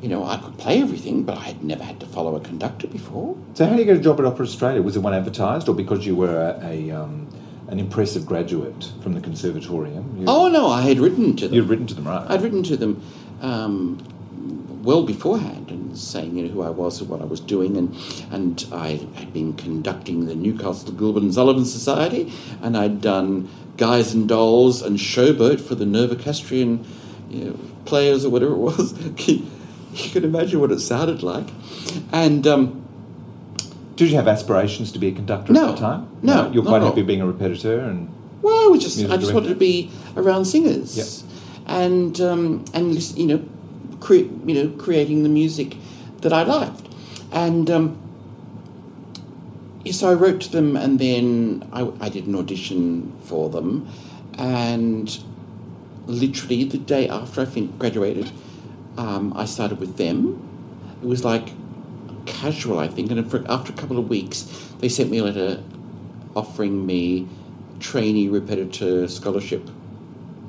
[0.02, 2.88] you know, I could play everything, but I had never had to follow a conductor
[2.88, 3.36] before.
[3.54, 4.82] So, how did you get a job at Opera Australia?
[4.82, 7.28] Was it one advertised, or because you were a, a um,
[7.68, 10.16] an impressive graduate from the conservatorium?
[10.18, 11.54] You, Oh no, I had written to them.
[11.54, 12.28] you'd written to them, right?
[12.30, 13.00] I'd written to them
[13.40, 13.98] um,
[14.82, 17.94] well beforehand and saying you know who I was and what I was doing, and
[18.30, 24.12] and I had been conducting the Newcastle Gilbert and Sullivan Society, and I'd done Guys
[24.14, 26.84] and Dolls and Showboat for the Novocastrian
[27.30, 28.92] you know, players or whatever it was.
[29.28, 31.48] you can imagine what it sounded like,
[32.12, 32.46] and.
[32.46, 32.78] Um,
[33.96, 35.68] Did you have aspirations to be a conductor No.
[35.68, 36.08] at that time?
[36.22, 38.08] No, no you're quite happy being a repetiteur, and
[38.40, 39.34] Well, I was just I just director.
[39.34, 41.08] wanted to be around singers, Yep.
[41.66, 43.40] and um, and you know,
[44.02, 45.76] cre- you know, creating the music
[46.22, 46.88] that I liked,
[47.30, 47.98] and um,
[49.90, 53.88] so I wrote to them, and then I, I did an audition for them,
[54.38, 55.22] and
[56.06, 58.30] literally the day after I fin- graduated,
[58.96, 60.48] um, I started with them.
[61.02, 61.50] It was like
[62.26, 64.42] casual, I think, and for, after a couple of weeks,
[64.78, 65.62] they sent me a letter
[66.34, 67.28] offering me
[67.80, 69.68] trainee repetiteur scholarship.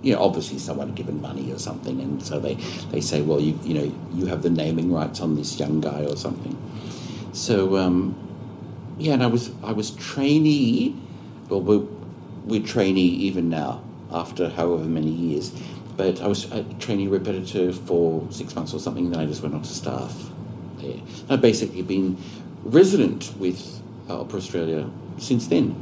[0.04, 2.56] You know, obviously someone given money or something, and so they,
[2.92, 6.06] they say, well, you you know, you have the naming rights on this young guy
[6.06, 6.56] or something.
[7.34, 8.16] So um,
[9.00, 10.96] yeah, and I was I was trainee.
[11.50, 11.88] Well, we're,
[12.46, 15.52] we're trainee even now after however many years,
[15.98, 19.10] but I was a trainee repetiteur for six months or something.
[19.10, 20.16] Then I just went on to staff
[20.78, 21.00] there.
[21.30, 22.18] I've basically been
[22.64, 25.76] resident with uh, Opera Australia since then.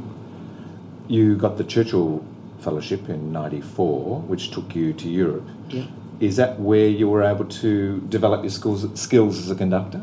[1.08, 2.24] you got the Churchill
[2.62, 5.48] Fellowship in '94, which took you to Europe.
[5.68, 5.86] Yeah.
[6.20, 10.00] Is that where you were able to develop your skills skills as a conductor?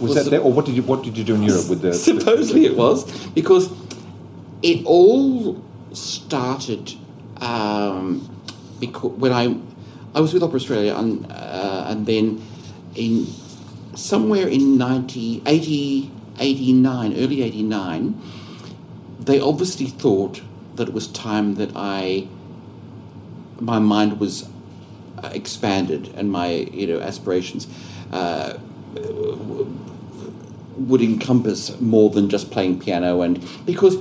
[0.00, 1.92] Well, that there, or what did you what did you do in Europe with the?
[2.12, 3.70] Supposedly it was because
[4.62, 6.94] it all started
[7.40, 8.28] um,
[8.80, 9.56] because when I
[10.14, 12.40] I was with Opera Australia and uh, and then
[12.94, 13.26] in
[13.94, 18.20] somewhere in 90, 80, 89, early 89,
[19.20, 20.40] they obviously thought
[20.76, 22.28] that it was time that I
[23.60, 24.48] my mind was
[25.22, 27.66] uh, expanded and my you know aspirations
[28.12, 28.58] uh,
[30.76, 33.22] would encompass more than just playing piano.
[33.22, 33.96] And because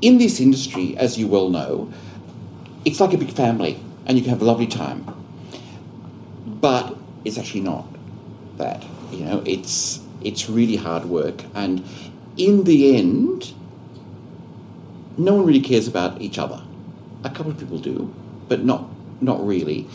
[0.00, 1.92] in this industry as you well know
[2.84, 5.04] it's like a big family and you can have a lovely time.
[6.46, 7.86] But it's actually not
[8.56, 11.44] that you know it's it's really hard work.
[11.54, 11.84] And
[12.36, 13.52] in the end
[15.18, 16.62] no one really cares about each other
[17.24, 18.12] a couple of people do
[18.48, 18.88] but not
[19.20, 19.86] not really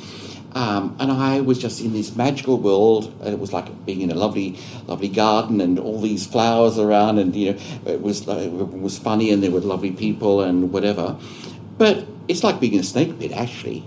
[0.56, 4.12] um, and I was just in this magical world, and it was like being in
[4.12, 4.56] a lovely,
[4.86, 9.32] lovely garden, and all these flowers around, and you know, it was it was funny,
[9.32, 11.18] and there were lovely people, and whatever.
[11.80, 13.84] But it's like being in a snake pit, actually.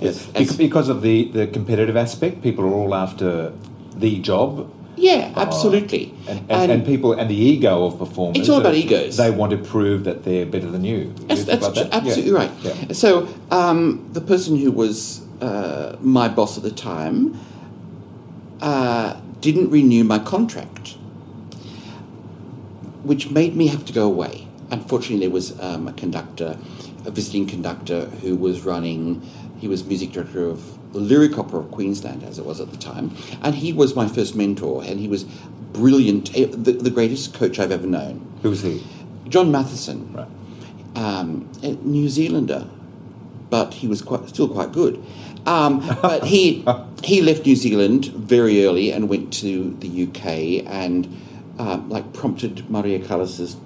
[0.00, 3.52] Yes, As- Bec- because of the, the competitive aspect, people are all after
[3.96, 4.70] the job.
[5.00, 6.14] Yeah, absolutely.
[6.28, 8.38] And, and, and people and the ego of performers.
[8.38, 9.16] It's all about egos.
[9.16, 11.14] They want to prove that they're better than you.
[11.26, 11.92] That's, that's tr- that?
[11.92, 12.38] absolutely Yeah.
[12.38, 12.50] right.
[12.62, 12.92] Yeah.
[12.92, 17.38] So um, the person who was uh, my boss at the time
[18.60, 20.96] uh, didn't renew my contract,
[23.02, 24.46] which made me have to go away.
[24.70, 26.58] Unfortunately, there was um, a conductor,
[27.06, 29.22] a visiting conductor, who was running.
[29.58, 32.76] He was music director of the Lyric Opera of Queensland, as it was at the
[32.76, 35.24] time, and he was my first mentor, and he was
[35.72, 38.26] brilliant, eh, the, the greatest coach I've ever known.
[38.42, 38.82] Who was he?
[39.28, 40.26] John Matheson Right.
[40.96, 42.66] um, a New Zealander,
[43.50, 45.02] but he was quite, still quite good.
[45.46, 46.64] Um, but he
[47.04, 51.06] he left New Zealand very early and went to the UK and
[51.58, 53.56] um, like prompted Maria Callas's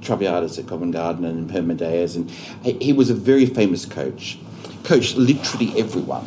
[0.00, 2.30] Traviatas at Covent Garden and her Medeas, and
[2.62, 4.38] he, he was a very famous coach.
[4.84, 6.24] Coached literally everyone.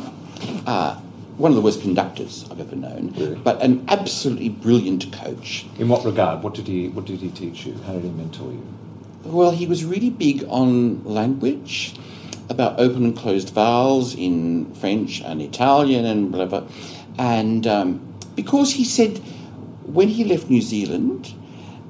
[0.66, 0.96] Uh,
[1.36, 3.34] one of the worst conductors I've ever known, Really?
[3.34, 5.66] but an absolutely brilliant coach.
[5.78, 6.42] In what regard?
[6.44, 7.74] What did he What did he teach you?
[7.86, 8.62] How did he mentor you?
[9.24, 11.94] Well, he was really big on language,
[12.48, 16.64] about open and closed vowels in French and Italian and whatever.
[17.18, 19.18] And um, because he said
[19.86, 21.32] when he left New Zealand,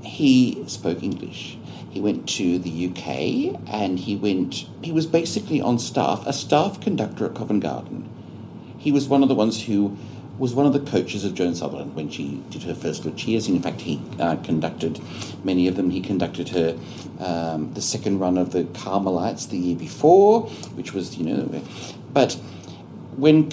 [0.03, 1.59] he spoke English.
[1.91, 6.81] He went to the UK and he went, he was basically on staff, a staff
[6.81, 8.09] conductor at Covent Garden.
[8.85, 9.97] He was one of the ones who
[10.39, 13.49] was one of the coaches of Joan Sutherland when she did her first Lucias.
[13.49, 15.01] In fact, he uh, conducted
[15.43, 15.89] many of them.
[15.89, 16.79] He conducted her
[17.19, 20.43] um, the second run of the Carmelites the year before,
[20.77, 21.63] which was, you know,
[22.13, 22.35] but
[23.17, 23.51] when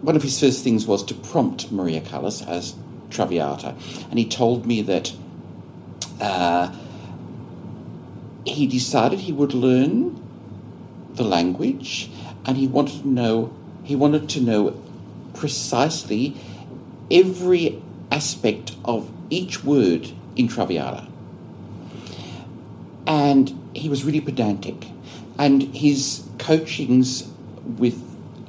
[0.00, 2.74] one of his first things was to prompt Maria Callas as
[3.10, 3.76] Traviata,
[4.10, 5.12] and he told me that
[6.20, 6.74] uh,
[8.44, 10.20] he decided he would learn
[11.12, 12.10] the language,
[12.44, 13.54] and he wanted to know
[13.84, 14.80] he wanted to know
[15.34, 16.36] precisely
[17.10, 21.06] every aspect of each word in Traviata.
[23.06, 24.86] And he was really pedantic.
[25.38, 27.28] And his coachings
[27.78, 28.00] with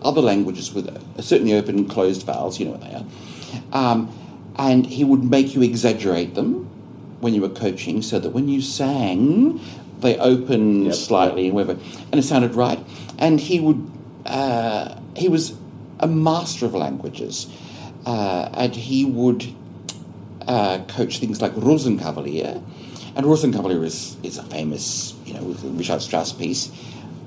[0.01, 0.87] other languages, with
[1.23, 3.05] certainly open and closed vowels, you know what they are,
[3.73, 4.11] um,
[4.57, 6.65] and he would make you exaggerate them
[7.21, 9.59] when you were coaching so that when you sang,
[10.01, 10.93] they opened Yep.
[10.93, 11.79] slightly and whatever,
[12.11, 12.79] and it sounded right.
[13.17, 13.89] And he would,
[14.25, 15.55] uh, he was
[15.99, 17.47] a master of languages,
[18.05, 19.45] uh, and he would
[20.47, 22.61] uh, coach things like Rosenkavalier,
[23.15, 26.71] and Rosenkavalier is, is a famous, you know, Richard Strauss piece,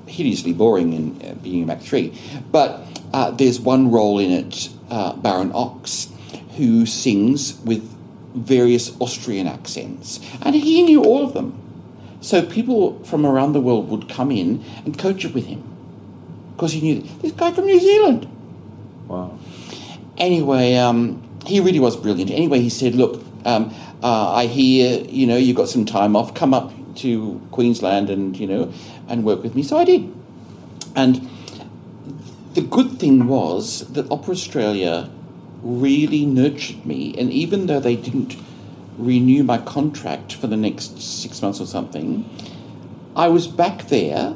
[0.07, 2.17] hideously boring in uh, being Act Three,
[2.51, 6.11] but uh, there's one role in it, Baron Ochs,
[6.57, 7.83] who sings with
[8.35, 11.55] various Austrian accents, and he knew all of them.
[12.21, 15.68] So people from around the world would come in and coach it with him
[16.59, 18.27] because he knew this guy from New Zealand.
[19.07, 19.39] Wow.
[20.17, 22.31] Anyway, um, he really was brilliant.
[22.31, 26.33] Anyway, he said, "Look, um, uh, I hear you know you got some time off.
[26.33, 28.73] Come up to Queensland and you know
[29.07, 30.13] and work with me." So I did,
[30.97, 31.29] and
[32.55, 35.09] the good thing was that Opera Australia
[35.63, 38.35] really nurtured me, and even though they didn't
[38.97, 42.29] renew my contract for the next six months or something,
[43.15, 44.35] I was back there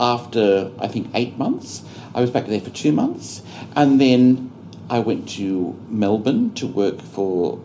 [0.00, 1.82] after I think eight months.
[2.14, 3.42] I was back there for two months,
[3.76, 4.50] and then
[4.90, 7.60] I went to Melbourne to work for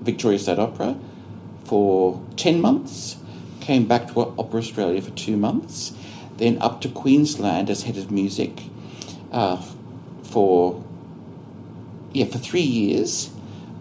[0.00, 0.96] Victoria State Opera
[1.64, 3.16] for ten months.
[3.60, 5.92] Came back to Opera Australia for two months,
[6.38, 8.62] then up to Queensland as head of music
[9.30, 9.62] uh,
[10.22, 10.82] for
[12.12, 13.30] yeah for three years.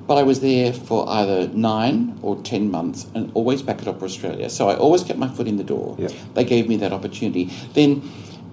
[0.08, 4.06] But I was there for either nine or ten months, and always back at Opera
[4.06, 4.50] Australia.
[4.50, 5.96] So I always kept my foot in the door.
[6.00, 6.08] Yeah.
[6.34, 7.46] They gave me that opportunity.
[7.74, 8.02] Then,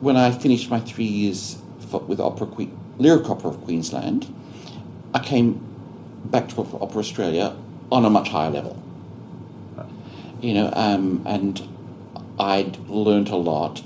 [0.01, 1.57] when I finished my three years
[1.91, 4.35] for, with Opera que- Lyric Opera of Queensland,
[5.15, 5.61] I came
[6.25, 7.57] back to Opera, Opera Australia
[7.93, 8.77] on a much higher level.
[10.41, 11.63] You know, um, and
[12.39, 13.81] I'd learnt a lot.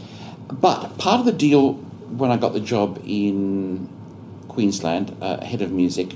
[0.50, 3.88] But part of the deal when I got the job in
[4.48, 6.14] Queensland, uh, head of music,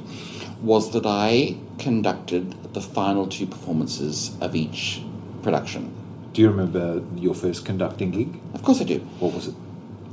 [0.62, 5.02] was that I conducted the final two performances of each
[5.42, 5.92] production.
[6.32, 8.40] Do you remember your first conducting gig?
[8.54, 9.00] Of course I do.
[9.18, 9.54] What was it?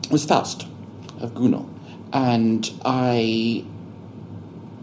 [0.03, 0.67] It was Faust
[1.21, 1.69] of Gounod.
[2.11, 3.63] And I,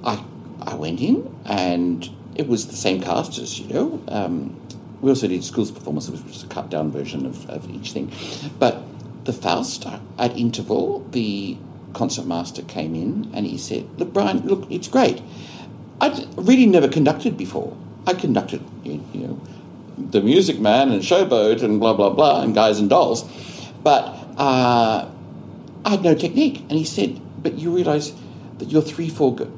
[0.04, 0.24] I,
[0.62, 4.02] I went in, and it was the same cast as you know.
[4.08, 4.58] Um,
[5.00, 8.12] we also did schools performances, which was a cut down version of, of each thing.
[8.58, 8.82] But
[9.24, 9.84] the Faust,
[10.18, 11.58] at interval, the
[11.92, 15.20] concertmaster came in and he said, "Look, Brian, look, it's great.
[16.00, 17.76] I'd really never conducted before.
[18.06, 19.40] I conducted, you know,
[19.98, 23.24] the Music Man and Showboat and blah blah blah and Guys and Dolls,
[23.82, 25.08] but uh,
[25.84, 28.12] I had no technique." And he said, "But you realise
[28.58, 29.50] that your three four go-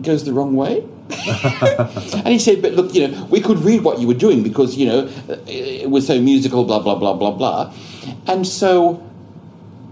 [0.00, 3.98] goes the wrong way." and he said, "But look, you know, we could read what
[4.00, 5.08] you were doing because you know
[5.46, 7.72] it was so musical, blah blah blah blah blah."
[8.26, 9.02] And so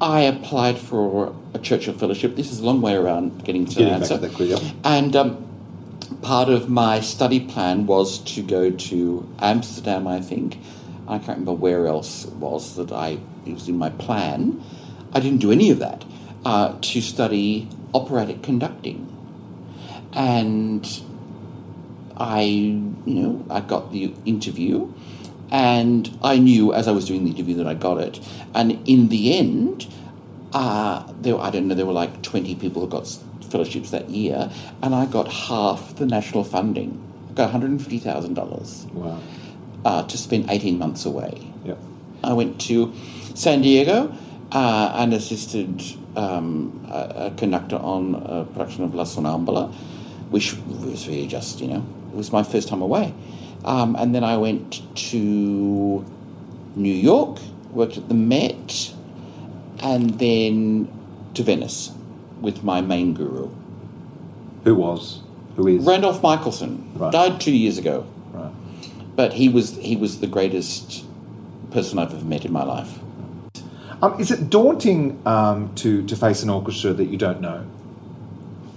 [0.01, 2.35] I applied for a Churchill Fellowship.
[2.35, 4.15] This is a long way around getting to Getting the back answer.
[4.15, 4.63] to that quiz, yep.
[4.85, 5.45] And um,
[6.21, 10.59] part of my study plan was to go to Amsterdam, I think.
[11.09, 14.63] I can't remember where else it was that I it was in my plan.
[15.13, 16.05] I didn't do any of that
[16.45, 19.09] uh, to study operatic conducting,
[20.13, 20.87] and
[22.17, 24.93] I, you know, I got the interview,
[25.51, 28.21] and I knew as I was doing the interview that I got it.
[28.55, 29.93] And in the end,
[30.53, 33.19] uh, there I don't know, there were like twenty people who got
[33.53, 34.51] fellowships that year,
[34.83, 36.91] and I got half the national funding.
[37.31, 39.21] I got one hundred and fifty thousand dollars Wow.
[39.85, 41.33] uh, to spend eighteen months away.
[41.65, 41.79] Yep.
[42.25, 42.93] I went to
[43.35, 44.13] San Diego
[44.53, 45.83] uh, and assisted
[46.17, 49.73] um, a, a conductor on a production of La Sonnambula,
[50.31, 53.13] which was really just, you know, it was my first time away.
[53.65, 56.05] Um, and then I went to
[56.77, 57.39] New York,
[57.71, 58.93] worked at the Met,
[59.83, 60.89] and then
[61.35, 61.91] to Venice
[62.43, 63.49] with my main guru.
[64.65, 65.21] Who was?
[65.57, 65.85] Who is?
[65.85, 67.13] Randolph Michelson Right.
[67.13, 68.53] died two years ago, Right.
[69.17, 71.05] but he was he was the greatest
[71.71, 72.99] person I've ever met in my life.
[74.03, 77.65] Um, is it daunting um, to, to face an orchestra that you don't know?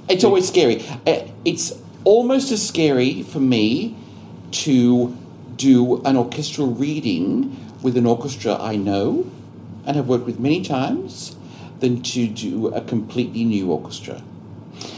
[0.08, 0.86] It's always scary.
[1.08, 3.96] Uh, It's almost as scary for me
[4.52, 5.16] to
[5.58, 9.26] do an orchestral reading with an orchestra I know
[9.86, 11.36] and have worked with many times
[11.86, 14.20] than to do a completely new orchestra.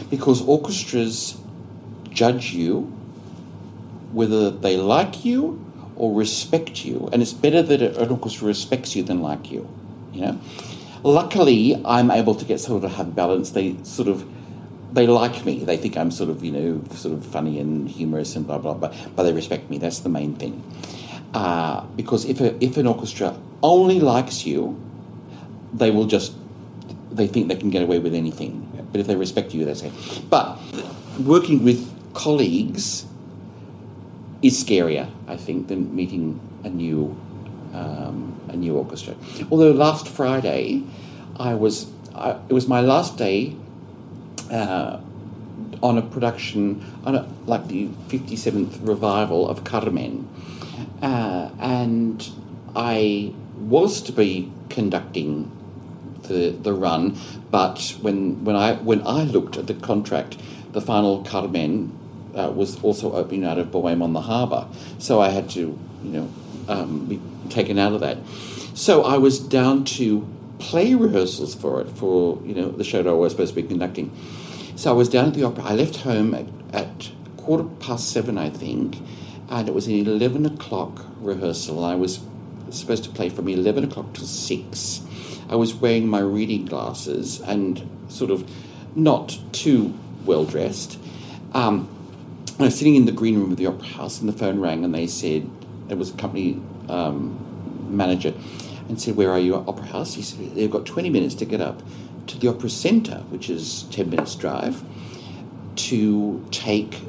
[0.10, 1.38] Because orchestras
[2.10, 2.94] judge you
[4.14, 5.64] whether they like you
[5.98, 9.68] or respect you, and it's better that an orchestra respects you than like you.
[10.14, 10.42] You know.
[11.04, 13.52] Luckily, I'm able to get sort of have balance.
[13.52, 14.26] They sort of
[14.94, 15.60] they like me.
[15.60, 18.76] They think I'm sort of you know sort of funny and humorous and blah blah
[18.76, 18.94] blah.
[19.14, 19.78] But they respect me.
[19.78, 20.64] That's the main thing.
[21.34, 24.80] Uh, because if a, if an orchestra only likes you,
[25.74, 26.34] they will just
[27.18, 28.64] they think they can get away with anything.
[28.92, 29.92] But if they respect you, they say.
[30.30, 30.58] But
[31.20, 33.06] working with colleagues
[34.42, 37.18] is scarier, I think, than meeting a new
[37.74, 39.16] um, a new orchestra.
[39.52, 40.84] Although last Friday,
[41.38, 43.56] I was I, it was my last day
[44.52, 45.00] uh,
[45.84, 50.28] on a production on a, like the fifty seventh revival of Carmen,
[51.02, 52.30] uh, and
[52.76, 55.52] I was to be conducting
[56.28, 57.18] the the run,
[57.52, 60.38] but when when I when I looked at the contract,
[60.72, 61.98] the final Carmen
[62.36, 64.68] uh, was also opening out of Bohème on the Harbour,
[65.00, 66.30] so I had to you know
[66.68, 68.18] um, be taken out of that.
[68.74, 70.28] So I was down to
[70.60, 73.68] play rehearsals for it for you know the show that I was supposed to be
[73.68, 74.12] conducting.
[74.76, 75.64] So I was down at the opera.
[75.64, 78.98] I left home at, at quarter past seven, I think,
[79.50, 81.84] and it was an eleven o'clock rehearsal.
[81.84, 82.20] I was
[82.70, 85.02] supposed to play from eleven o'clock till six.
[85.50, 88.50] I was wearing my reading glasses and sort of
[88.96, 89.94] not too
[90.26, 91.00] well dressed.
[91.54, 91.88] Um,
[92.60, 94.84] I was sitting in the green room of the opera house, and the phone rang,
[94.84, 95.50] and they said
[95.90, 97.38] it was a company um,
[97.96, 98.34] manager,
[98.90, 101.46] and said, "Where are you at Opera House?" He said, "They've got twenty minutes to
[101.46, 101.82] get up
[102.28, 104.84] to the Opera Centre, which is ten minutes drive,
[105.76, 107.02] to take."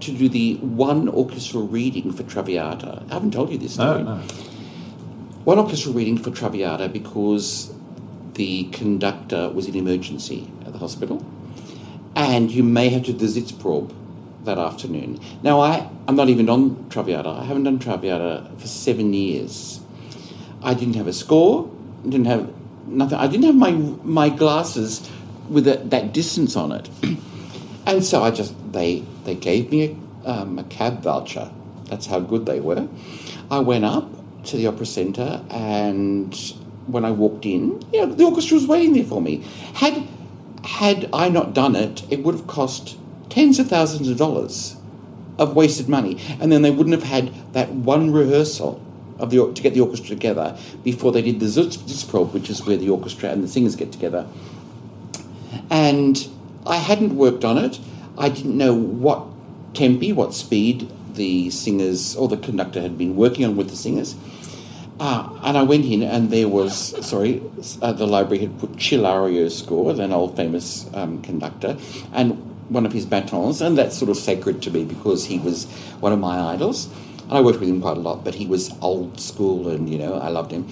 [0.00, 3.04] To do the one orchestral reading for Traviata.
[3.08, 4.22] I haven't told you this No, no.
[5.44, 7.72] One orchestral reading for Traviata because
[8.32, 11.24] the conductor was in emergency at the hospital,
[12.16, 13.94] and you may have to do the Sitzprobe
[14.44, 15.20] that afternoon.
[15.42, 17.28] Now, I, I'm not even on Traviata.
[17.28, 19.80] I haven't done Traviata for seven years.
[20.62, 21.70] I didn't have a score,
[22.02, 22.52] didn't have
[22.86, 23.18] nothing.
[23.18, 25.08] I didn't have my, my glasses
[25.48, 26.88] with a, that distance on it.
[27.86, 31.50] and so I just, they, they gave me a, um, a cab voucher.
[31.84, 32.88] That's how good they were.
[33.50, 34.08] I went up
[34.46, 36.34] to the Opera Centre, and
[36.86, 39.44] when I walked in, you know, the orchestra was waiting there for me.
[39.74, 40.06] Had
[40.64, 42.96] had I not done it, it would have cost
[43.28, 44.76] tens of thousands of dollars
[45.38, 48.80] of wasted money, and then they wouldn't have had that one rehearsal
[49.18, 52.64] of the to get the orchestra together before they did the Zutz- Sitzprobe, which is
[52.66, 54.26] where the orchestra and the singers get together.
[55.70, 56.28] And
[56.66, 57.78] I hadn't worked on it.
[58.16, 59.26] I didn't know what
[59.74, 64.14] tempi, what speed the singers or the conductor had been working on with the singers.
[65.00, 67.42] Uh, and I went in, and there was sorry,
[67.82, 71.76] uh, the library had put Cillario's score, an old famous um, conductor,
[72.12, 72.32] and
[72.68, 75.66] one of his batons, and that's sort of sacred to me because he was
[76.00, 76.88] one of my idols.
[77.24, 79.98] And I worked with him quite a lot, but he was old school, and you
[79.98, 80.68] know I loved him.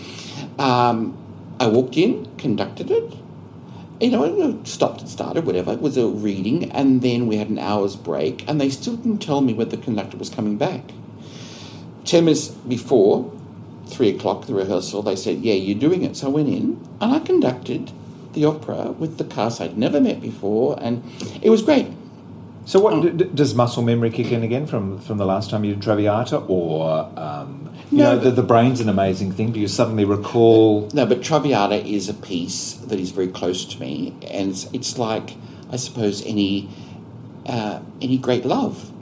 [0.58, 1.16] Um,
[1.58, 3.14] I walked in, conducted it,
[4.02, 5.72] you know, stopped and started, whatever.
[5.72, 9.18] It was a reading, and then we had an hour's break, and they still didn't
[9.18, 10.90] tell me whether the conductor was coming back.
[12.04, 13.31] Ten minutes before,
[13.92, 16.16] three o'clock, the rehearsal, they said, Yeah, you're doing it.
[16.16, 17.92] So I went in, and I conducted
[18.32, 21.02] the opera with the cast I'd never met before, and
[21.42, 21.88] it was great.
[22.64, 25.64] So, what d- d- does muscle memory kick in again from from the last time
[25.64, 29.52] you did Traviata, or um, you No, know, the, the brain's an amazing thing.
[29.52, 30.88] Do you suddenly recall?
[30.94, 34.96] No, but Traviata is a piece that is very close to me, and it's, it's
[34.96, 35.36] like,
[35.72, 36.68] I suppose, any
[37.46, 38.92] uh, any great love.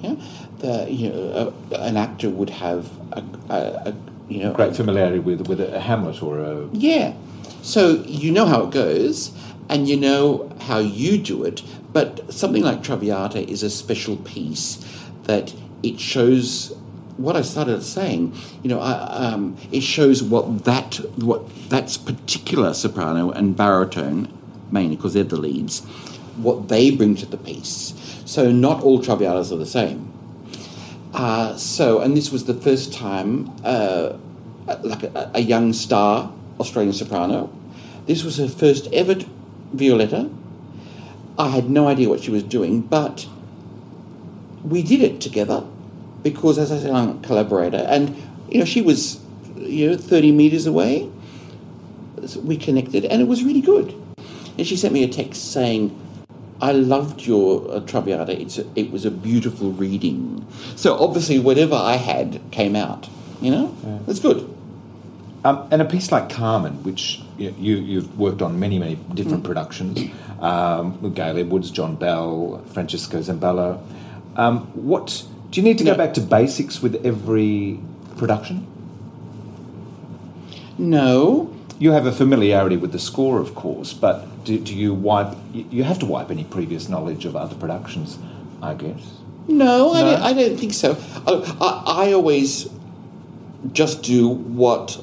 [0.00, 0.16] Yeah,
[0.60, 3.56] the you know, a, an actor would have a, a,
[3.90, 3.94] a
[4.30, 7.14] you know Great familiarity with with a Hamlet or a Yeah.
[7.62, 9.32] So you know how it goes
[9.68, 11.62] and you know how you do it,
[11.92, 14.84] but something like Traviata is a special piece
[15.24, 16.74] that it shows
[17.16, 22.72] what I started saying, you know, I, um, it shows what that what that's particular
[22.72, 24.32] soprano and baritone,
[24.70, 25.84] mainly because they're the leads,
[26.36, 27.94] what they bring to the piece.
[28.24, 30.09] So not all Traviatas are the same.
[31.12, 34.16] Uh, so, and this was the first time, uh,
[34.82, 37.50] like a, a young star Australian soprano.
[38.06, 39.16] This was her first ever
[39.72, 40.30] Violetta.
[41.38, 43.26] I had no idea what she was doing, but
[44.64, 45.64] we did it together
[46.22, 48.14] because, as I said, I'm a collaborator, and
[48.48, 49.20] you know she was,
[49.56, 51.10] you know, 30 meters away.
[52.26, 53.94] So We connected, and it was really good.
[54.58, 55.96] And she sent me a text saying,
[56.60, 58.38] I loved your uh, Traviata.
[58.38, 60.46] It's a, it was a beautiful reading.
[60.76, 63.08] So obviously, whatever I had came out.
[63.40, 64.54] You know, that's good.
[65.44, 69.42] Um, and a piece like Carmen, which you, you, you've worked on many, many different
[69.44, 69.98] productions
[70.40, 73.82] um, with Gale Edwards, John Bell, Francesco Zambello.
[74.36, 77.80] Um, what do you need to go back to basics with every
[78.18, 78.66] production?
[80.76, 85.34] No, You have a familiarity with the score, of course, but do, do you wipe?
[85.54, 88.18] You have to wipe any previous knowledge of other productions,
[88.62, 89.02] I guess.
[89.48, 90.96] no, I, Don't, I don't think so.
[91.26, 92.68] I, I, I always
[93.72, 95.02] just do what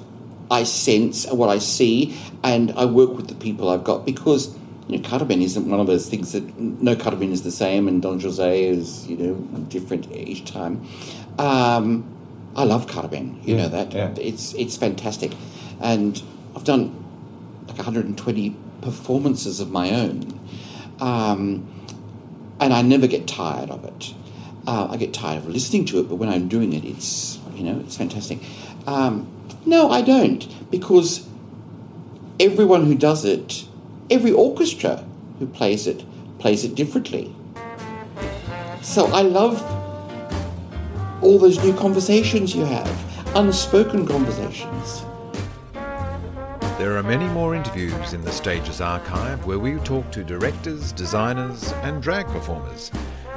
[0.51, 4.55] I sense and what I see, and I work with the people I've got because
[4.87, 8.03] you know, Carmen isn't one of those things that no Carmen is the same, and
[8.03, 9.33] Don Jose is you know
[9.69, 10.85] different each time.
[11.39, 12.05] Um,
[12.55, 14.13] I love Carmen, you Yeah, know that yeah.
[14.17, 15.31] it's it's fantastic,
[15.81, 16.21] and
[16.57, 16.91] I've done
[17.67, 20.39] like 120 performances of my own,
[20.99, 21.71] um,
[22.59, 24.15] and I never get tired of it.
[24.65, 27.63] Uh, I get tired of listening to it, but when I'm doing it, it's you
[27.63, 28.39] know it's fantastic.
[28.87, 29.31] Um,
[29.67, 31.27] no, I don't because
[32.39, 33.67] everyone who does it,
[34.09, 35.05] every orchestra
[35.37, 36.03] who plays it,
[36.39, 37.35] plays it differently.
[38.81, 39.61] So I love
[41.21, 45.03] all those new conversations you have, unspoken conversations.
[46.77, 51.71] There are many more interviews in the Stages archive where we talk to directors, designers,
[51.81, 52.91] and drag performers.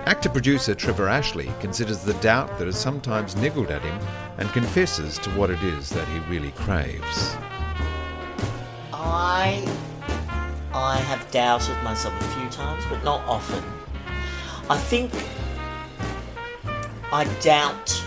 [0.04, 3.98] Actor producer Trevor Ashley considers the doubt that has sometimes niggled at him
[4.36, 7.34] and confesses to what it is that he really craves.
[8.92, 9.66] I
[10.74, 13.64] I have doubted myself a few times, but not often.
[14.68, 15.12] I think
[17.10, 18.04] I doubt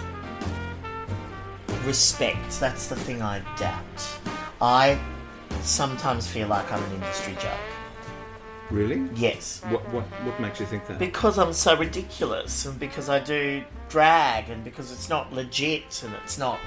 [1.85, 2.59] respect.
[2.59, 4.19] That's the thing I doubt.
[4.61, 4.99] I
[5.63, 7.59] sometimes feel like I'm an industry joke.
[8.69, 9.07] Really?
[9.15, 9.61] Yes.
[9.69, 10.99] What, what, what makes you think that?
[10.99, 16.13] Because I'm so ridiculous, and because I do drag, and because it's not legit, and
[16.23, 16.59] it's not,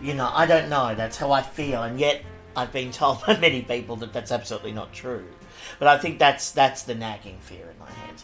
[0.00, 0.94] you know, I don't know.
[0.94, 2.22] That's how I feel, and yet
[2.56, 5.26] I've been told by many people that that's absolutely not true.
[5.78, 8.20] But I think that's that's the nagging fear in my head.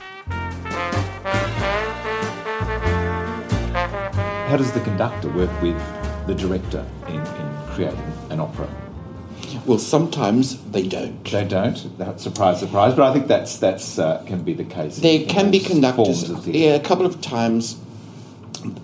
[4.49, 5.77] How does the conductor work with
[6.27, 8.69] the director in, in creating an opera?
[9.67, 11.23] Well, sometimes they don't.
[11.25, 11.99] They don't.
[11.99, 12.95] That surprise, surprise.
[12.95, 14.97] But I think that's that's uh, can be the case.
[14.99, 16.31] There can be conductors.
[16.47, 17.79] Yeah, a couple of times,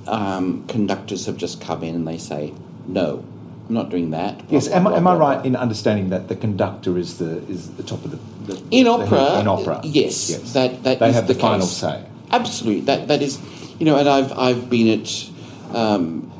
[0.06, 2.52] um, conductors have just come in and they say,
[2.86, 3.24] "No,
[3.68, 6.10] I'm not doing that." blah, Yes, blah, am, I- blah, am I right in understanding
[6.10, 9.80] that the conductor is the is the top of the, the In opera, in opera?
[9.82, 11.76] yes, that- that they is have the the, final case.
[11.76, 12.04] say.
[12.30, 13.38] Absolutely, that that is,
[13.78, 15.30] you know, and I've I've been at
[15.74, 16.30] um,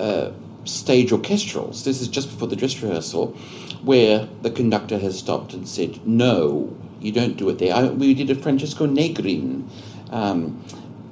[0.00, 0.30] uh,
[0.64, 1.84] stage orchestrals.
[1.84, 3.36] This is just before the dress rehearsal,
[3.82, 8.14] where the conductor has stopped and said, "No, you don't do it there." I, we
[8.14, 9.68] did a Francesco Negrin,
[10.10, 10.62] um,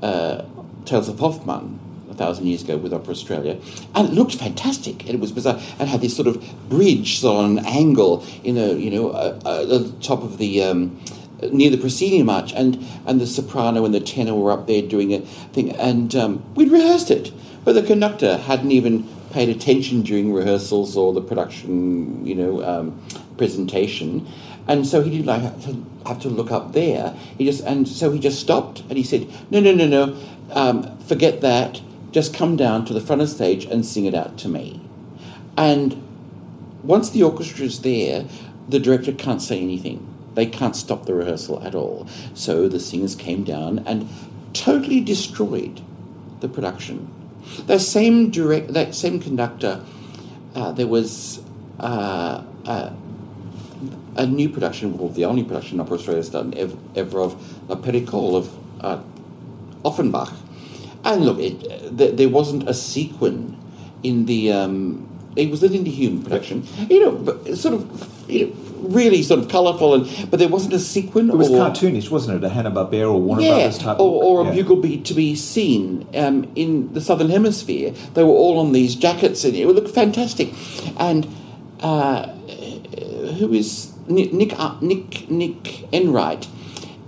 [0.02, 0.42] uh,
[0.84, 1.78] Tales of Hoffmann.
[2.10, 3.56] A thousand years ago with Opera Australia,
[3.94, 5.02] and it looked fantastic.
[5.02, 8.26] And it was bizarre, and had this sort of bridge sort of on an angle,
[8.42, 11.00] in a you know, at the top of the um,
[11.52, 15.14] near the proscenium arch, and and the soprano and the tenor were up there doing
[15.14, 17.32] a thing, and um, we'd rehearsed it,
[17.64, 23.00] but the conductor hadn't even paid attention during rehearsals or the production, you know, um,
[23.36, 24.26] presentation,
[24.68, 27.14] and so he didn't like have to, look up there.
[27.38, 30.16] He just and so he just stopped and he said, "No, no, no, no,
[30.52, 31.80] um, forget that.
[32.12, 34.80] Just come down to the front of the stage and sing it out to me."
[35.56, 36.02] And
[36.82, 38.26] once the orchestra is there,
[38.68, 40.06] the director can't say anything.
[40.34, 42.06] They can't stop the rehearsal at all.
[42.34, 44.08] So the singers came down and
[44.52, 45.82] totally destroyed
[46.40, 47.08] the production.
[47.66, 49.84] That same direct, that same conductor,
[50.54, 51.42] uh, there was
[51.78, 52.90] uh, uh,
[54.16, 57.76] a new production, well, the only production Opera Australia has done ever, ever of La
[57.76, 59.00] Périchole of uh,
[59.84, 60.32] Offenbach.
[61.04, 61.60] And look, it,
[61.96, 63.56] th- there wasn't a sequin
[64.02, 64.52] in the.
[64.52, 68.52] Um, it was an Lindy Hume production, you know, but sort of, you know,
[68.88, 72.42] really sort of colourful, and but there wasn't a sequin It was or cartoonish, wasn't
[72.42, 72.46] it?
[72.46, 74.00] A Hanna Barbera or Warner yeah, Brothers type.
[74.00, 74.54] or, or a yeah.
[74.54, 77.92] bugle beat to be seen um, in the southern hemisphere.
[78.14, 80.52] They were all on these jackets, and it would look fantastic.
[80.98, 81.28] And
[81.80, 82.28] uh,
[83.38, 86.48] who is Nick Nick uh, Nick, Nick Enright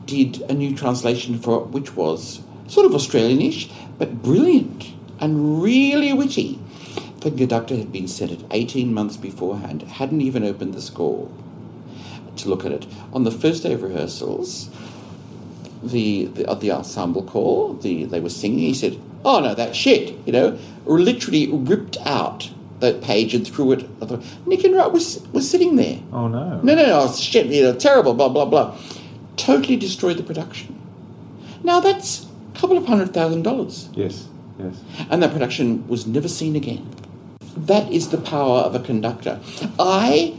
[0.06, 6.12] did a new translation for it, which was sort of Australianish, but brilliant and really
[6.12, 6.58] witty.
[7.22, 11.28] The conductor had been sent it 18 months beforehand, hadn't even opened the score
[12.36, 12.86] to look at it.
[13.12, 14.68] On the first day of rehearsals,
[15.82, 18.58] the the, uh, the ensemble call, the they were singing.
[18.60, 22.50] He said, "Oh no, that shit," you know, literally ripped out
[22.80, 23.88] that page and threw it.
[24.46, 26.00] Nick Enright was was sitting there.
[26.12, 26.60] Oh no.
[26.62, 28.76] No, no, no, shit, you know, terrible, blah blah blah.
[29.36, 30.78] totally destroyed the production.
[31.62, 34.26] Now that's a couple of hundred thousand dollars, Yes,
[34.58, 34.74] yes.
[35.10, 36.84] and that production was never seen again.
[37.56, 39.40] That is the power of a conductor.
[39.78, 40.34] I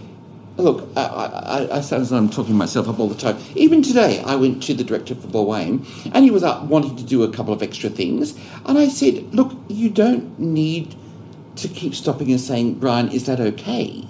[0.58, 0.88] look.
[0.96, 3.38] I, I, I sound as though I'm talking myself up all the time.
[3.56, 7.04] Even today, I went to the director for Bohème, and he was up wanting to
[7.04, 10.96] do a couple of extra things, and I said, "Look, you don't need
[11.56, 14.08] to keep stopping and saying, Brian, is that okay?"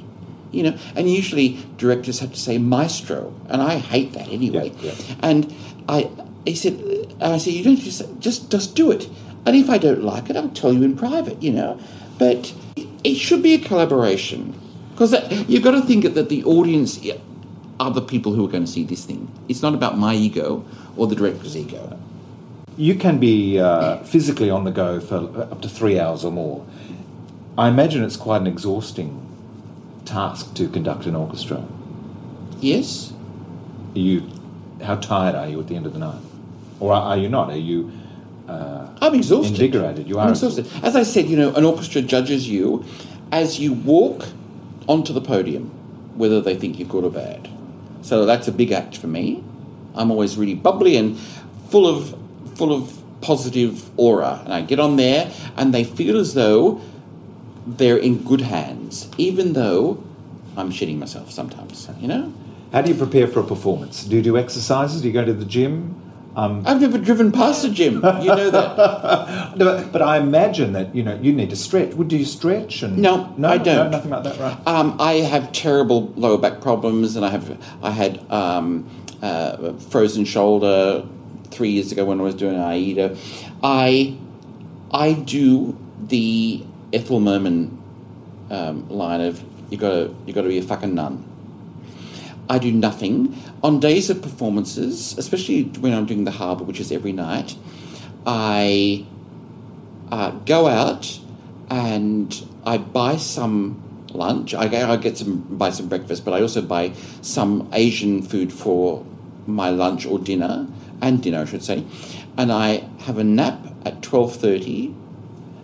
[0.51, 4.71] You know, and usually directors have to say maestro, and I hate that anyway.
[4.79, 5.15] Yeah, yeah.
[5.23, 5.55] And
[5.89, 6.09] I,
[6.45, 6.73] he said,
[7.19, 9.09] and I said, you don't just just just do it.
[9.45, 11.41] And if I don't like it, I'll tell you in private.
[11.41, 11.79] You know,
[12.19, 12.53] but
[13.03, 14.59] it should be a collaboration
[14.91, 15.13] because
[15.49, 16.99] you've got to think that the audience
[17.79, 19.31] are the people who are going to see this thing.
[19.49, 20.63] It's not about my ego
[20.95, 21.99] or the director's ego.
[22.77, 26.65] You can be uh, physically on the go for up to three hours or more.
[27.57, 29.19] I imagine it's quite an exhausting
[30.05, 31.65] task to conduct an orchestra.
[32.61, 33.13] Yes.
[33.95, 34.23] Are you,
[34.81, 36.21] how tired are you at the end of the night,
[36.79, 37.51] or are, are you not?
[37.51, 37.91] Are you
[38.53, 39.51] uh, I'm exhausted.
[39.59, 40.07] invigorated?
[40.07, 40.67] You are I'm exhausted.
[40.83, 42.85] As I said, you know, an orchestra judges you
[43.31, 44.25] as you walk
[44.87, 45.69] onto the podium,
[46.15, 47.49] whether they think you're good or bad.
[48.01, 49.43] So that's a big act for me.
[49.95, 51.17] I'm always really bubbly and
[51.69, 52.15] full of
[52.55, 56.81] full of positive aura, and I get on there, and they feel as though
[57.65, 60.03] they're in good hands, even though
[60.57, 61.89] I'm shitting myself sometimes.
[61.99, 62.33] You know,
[62.73, 64.03] How do you prepare for a performance?
[64.03, 65.01] Do you do exercises?
[65.01, 65.95] Do you go to the gym?
[66.35, 67.95] Um, I've never driven past a gym.
[67.95, 69.57] You know that.
[69.57, 71.93] no, but I imagine that you know you need to stretch.
[71.93, 72.81] Would do you stretch?
[72.81, 73.75] And No, no, I don't.
[73.75, 74.67] No, nothing like that, right?
[74.67, 78.89] Um, I have terrible lower back problems, and I have I had um,
[79.21, 81.07] uh, frozen shoulder
[81.51, 83.15] three years ago when I was doing AIDA.
[83.61, 84.17] I
[84.91, 87.81] I do the Ethel Merman
[88.49, 91.23] um, line of you got to you got to be a fucking nun.
[92.49, 96.91] I do nothing on days of performances, especially when I'm doing the harbour, which is
[96.91, 97.55] every night.
[98.25, 99.05] I
[100.11, 101.19] uh, go out
[101.69, 103.81] and I buy some
[104.11, 104.53] lunch.
[104.53, 109.05] I, I get some buy some breakfast, but I also buy some Asian food for
[109.47, 110.67] my lunch or dinner
[111.01, 111.83] and dinner, I should say.
[112.37, 114.93] And I have a nap at twelve thirty,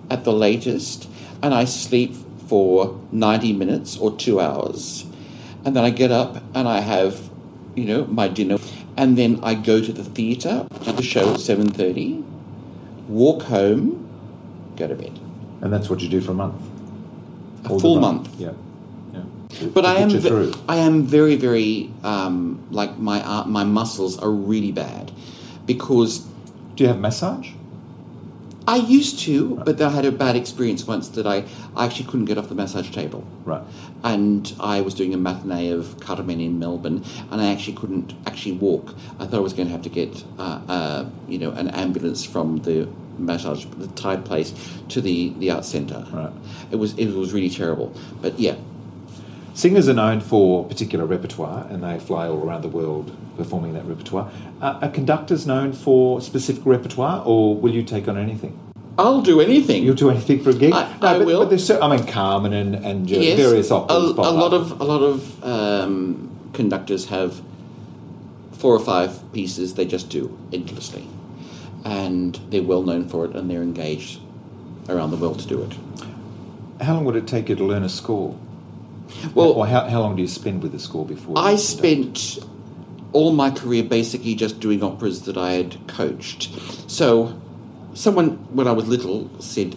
[0.09, 1.09] at the latest,
[1.43, 2.15] and I sleep
[2.47, 5.05] for ninety minutes or two hours,
[5.65, 7.29] and then I get up and I have,
[7.75, 8.57] you know, my dinner,
[8.97, 12.23] and then I go to the theatre to the show at seven thirty,
[13.07, 14.07] walk home,
[14.75, 15.19] go to bed.
[15.61, 16.55] And that's what you do for a month.
[17.65, 18.01] A All full time.
[18.01, 18.39] month.
[18.39, 18.53] Yeah.
[19.13, 19.67] yeah.
[19.73, 20.53] But I am ve-.
[20.69, 25.11] I am very very um, like my uh, my muscles are really bad
[25.65, 26.25] because
[26.75, 27.51] Do you have massage?
[28.69, 31.43] I used to, but I had a bad experience once that I,
[31.75, 33.25] I actually couldn't get off the massage table.
[33.43, 33.63] Right.
[34.03, 38.51] And I was doing a matinee of Carmen in Melbourne, and I actually couldn't actually
[38.51, 38.93] walk.
[39.17, 42.23] I thought I was going to have to get, uh, uh, you know, an ambulance
[42.23, 44.53] from the massage, the Thai place,
[44.89, 46.05] to the the art centre.
[46.13, 46.31] Right.
[46.69, 47.91] It was it was really terrible.
[48.21, 48.55] But yeah,
[49.59, 53.83] Singers are known for particular repertoire and they fly all around the world performing that
[53.83, 54.31] repertoire.
[54.61, 58.57] Uh, are conductors known for specific repertoire or will you take on anything?
[58.97, 59.83] I'll do anything.
[59.83, 60.71] You'll do anything for a gig?
[60.71, 61.39] I- no, I but, will.
[61.41, 64.11] But there's, I mean, Carmen and, and uh, Yes, various a, operas.
[64.11, 67.41] a pop lot of a lot of um, conductors have
[68.53, 71.05] four or five pieces they just do endlessly,
[71.83, 74.21] and they're well known for it, and they're engaged
[74.87, 75.73] around the world to do it.
[76.81, 78.39] How long would it take you to learn a score?
[79.35, 81.37] Well, or how, how long do you spend with the score before?
[81.37, 82.39] I spent
[83.11, 86.49] all my career basically just doing operas that I had coached.
[86.89, 87.39] So,
[87.93, 89.75] someone when I was little said,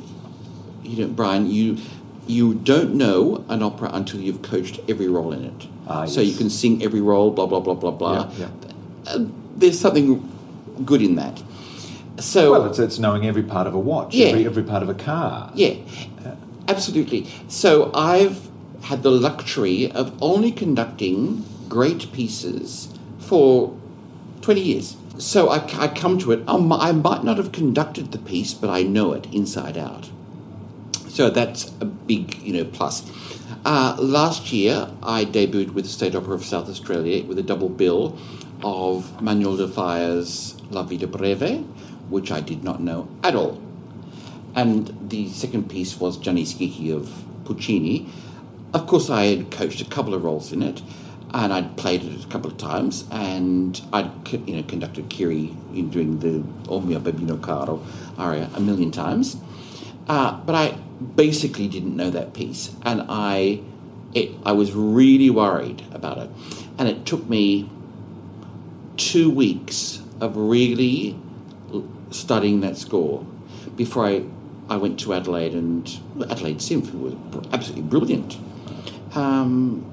[0.83, 1.79] "You know, Brian, you
[2.27, 5.67] you don't know an opera until you've coached every role in it.
[5.89, 6.31] Ah, so yes.
[6.33, 8.31] you can sing every role, blah blah blah blah blah.
[8.39, 8.49] Yeah,
[9.07, 9.25] Uh,
[9.57, 10.29] there's something
[10.85, 11.43] good in that.
[12.21, 14.27] So Well, it's, it's knowing every part of a watch, Yeah.
[14.29, 15.51] every, every part of a car.
[15.55, 15.75] Yeah,
[16.69, 17.27] absolutely.
[17.49, 18.49] So I've
[18.83, 23.77] had the luxury of only conducting great pieces for
[24.43, 24.97] 20 years.
[25.19, 28.71] So I, I come to it, um, I might not have conducted the piece, but
[28.71, 30.11] I know it inside out.
[31.09, 33.03] So that's a big, you know, plus.
[33.65, 37.69] Uh, last year, I debuted with the State Opera of South Australia with a double
[37.69, 38.19] bill
[38.65, 41.65] of Manuel de Falla's La Vida Breve,
[42.09, 43.61] which I did not know at all.
[44.55, 47.11] And the second piece was Gianni Schicchi of
[47.45, 48.09] Puccini.
[48.75, 50.81] Of course, I had coached a couple of roles in it,
[51.35, 54.11] and I'd played it a couple of times, and I'd
[54.47, 57.83] you know conducted Kiri in doing the O mio babbino caro
[58.17, 59.37] aria a million times.
[60.09, 60.73] Uh, but I
[61.17, 63.61] basically didn't know that piece, and I,
[64.15, 66.31] it, I was really worried about it,
[66.79, 67.69] and it took me
[68.97, 71.19] two weeks of really
[72.11, 73.25] studying that score
[73.77, 74.25] before I,
[74.69, 75.91] I went to Adelaide and
[76.31, 78.39] Adelaide Symphony was absolutely brilliant.
[79.15, 79.85] Um,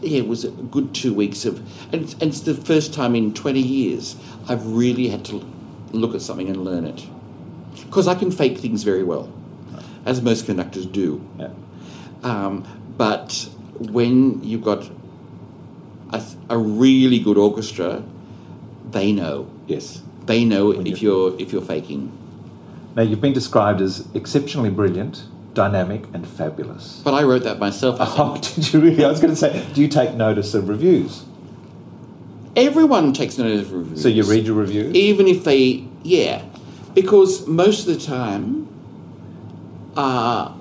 [0.00, 1.58] yeah, it was a good two weeks of,
[1.92, 4.16] and it's, and it's the first time in 20 years
[4.48, 5.44] I've really had to
[5.92, 7.06] look at something and learn it.
[7.84, 9.32] Because I can fake things very well,
[10.04, 11.26] as most conductors do.
[11.38, 11.48] Yeah.
[12.22, 12.66] Um,
[12.96, 14.90] but when you've got
[16.10, 18.02] a, a really good orchestra,
[18.90, 19.50] they know.
[19.66, 20.02] Yes.
[20.26, 22.12] They know When if you- you're if you're faking.
[22.96, 25.24] Now, you've been described as exceptionally brilliant,
[25.56, 27.00] dynamic, and fabulous.
[27.02, 27.96] But I wrote that myself.
[28.00, 29.04] Oh, did you really?
[29.04, 31.24] I was going to say, do you take notice of reviews?
[32.54, 34.02] Everyone takes notice of reviews.
[34.02, 34.94] So you read your reviews?
[34.94, 36.42] even if they yeah,
[36.94, 38.68] because most of the time,
[39.96, 40.52] uh,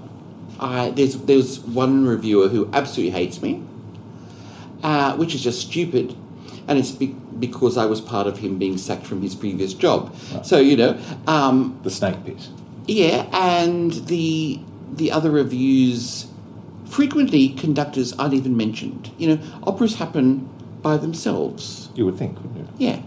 [0.59, 3.63] I there's there's one reviewer who absolutely hates me,
[4.83, 6.15] uh, which is just stupid,
[6.67, 10.15] and it's be- because I was part of him being sacked from his previous job.
[10.43, 12.49] So you know, um, The snake pit.
[12.87, 14.59] yeah, and the
[14.97, 16.27] the other reviews
[16.85, 19.11] frequently conductors aren't even mentioned.
[19.17, 20.49] You know, operas happen
[20.81, 21.89] by themselves.
[21.95, 22.87] You would think, wouldn't you?
[22.87, 23.01] Yeah.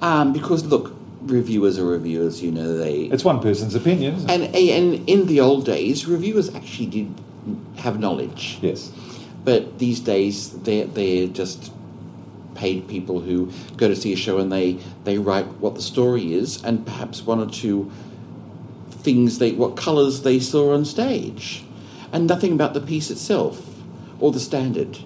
[0.00, 3.02] Um, because look, reviewers are reviewers, you know, they.
[3.04, 4.54] It's one person's opinion, isn't it?
[4.54, 7.14] And, and in the old days, reviewers actually did
[7.76, 8.58] have knowledge.
[8.62, 8.92] yes.
[9.44, 11.72] But these days, they're, they're just
[12.54, 16.34] paid people who go to see a show and they, they write what the story
[16.34, 17.90] is and perhaps one or two
[19.08, 21.64] things they what colours they saw on stage
[22.12, 23.54] and nothing about the piece itself
[24.20, 24.98] or the standard.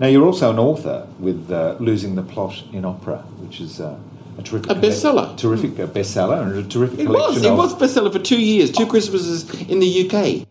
[0.00, 3.98] Now, you're also an author with uh, Losing the Plot in Opera, which is uh,
[4.38, 4.70] a terrific...
[4.70, 5.36] A bestseller.
[5.36, 7.44] Terrific uh, bestseller and a terrific It was.
[7.44, 7.58] It of...
[7.58, 10.46] was bestseller for two years, two Christmases in the UK.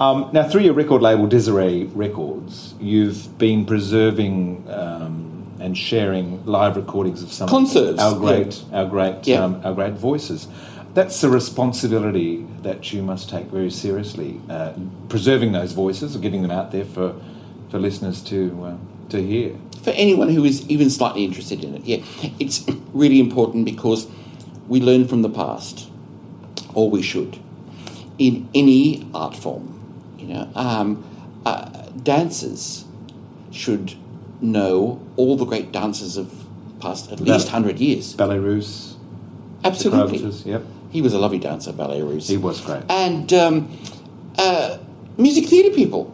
[0.00, 6.76] Um, now, through your record label, Desiree Records, you've been preserving um, and sharing live
[6.76, 9.44] recordings of some Concerts, of our great, our great, Yeah.
[9.44, 10.48] um, our great voices.
[10.96, 14.40] That's a responsibility that you must take very seriously.
[14.48, 14.72] Uh,
[15.10, 17.14] preserving those voices, or getting them out there for,
[17.70, 18.76] for listeners to uh,
[19.10, 19.54] to hear.
[19.84, 21.84] for anyone who is even slightly interested in it.
[21.84, 21.98] Yeah,
[22.38, 24.08] it's really important because
[24.68, 25.90] we learn from the past,
[26.72, 27.38] or we should,
[28.18, 29.74] in any art form.
[30.18, 31.04] You know, um,
[31.44, 31.68] uh,
[32.02, 32.86] dancers
[33.50, 33.94] should
[34.40, 36.32] know all the great dancers of
[36.80, 38.14] past at least hundred years.
[38.14, 38.96] Ballet Russe,
[39.62, 42.28] Absolutely, yep, he was a lovely dancer, ballet russe.
[42.28, 42.82] he was great.
[42.88, 43.78] And um,
[44.38, 44.78] uh,
[45.16, 46.12] music theatre people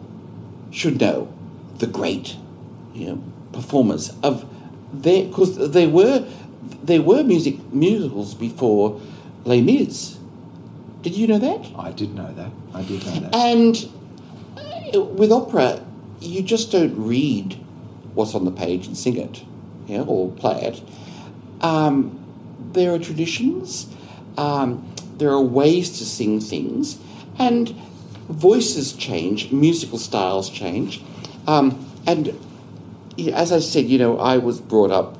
[0.71, 1.33] should know
[1.77, 2.35] the great,
[2.93, 4.45] you know, performers of
[4.91, 6.27] their because there were
[6.83, 8.99] there were music musicals before
[9.45, 10.17] Les Mis.
[11.01, 11.67] Did you know that?
[11.77, 12.51] I did know that.
[12.73, 13.35] I did know that.
[13.35, 13.89] And
[14.95, 15.83] uh, with opera,
[16.21, 17.57] you just don't read
[18.13, 19.43] what's on the page and sing it,
[19.87, 20.81] you know, or play it.
[21.61, 22.19] Um,
[22.71, 23.87] there are traditions,
[24.37, 26.99] um, there are ways to sing things,
[27.37, 27.69] and
[28.29, 31.01] voices change, musical styles change.
[31.47, 32.37] Um, and
[33.33, 35.17] as I said, you know, I was brought up.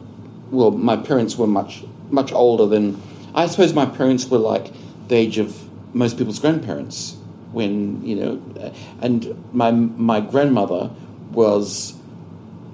[0.52, 3.02] Well, my parents were much much older than.
[3.36, 4.72] I suppose my parents were like
[5.08, 5.58] the age of
[5.96, 7.18] most people's grandparents
[7.52, 10.90] when you know, and my my grandmother
[11.32, 11.94] was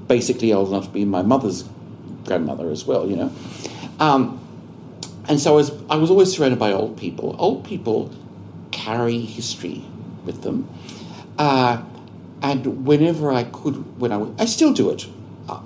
[0.08, 1.64] basically old enough to be my mother's
[2.26, 3.10] grandmother as well.
[3.10, 3.32] You know,
[4.00, 4.40] um,
[5.30, 7.36] and so I was I was always surrounded by old people.
[7.40, 8.12] Old people
[8.72, 9.84] carry history
[10.26, 10.68] with them.
[11.38, 11.82] Uh,
[12.42, 15.08] and whenever I could, when I I still do it.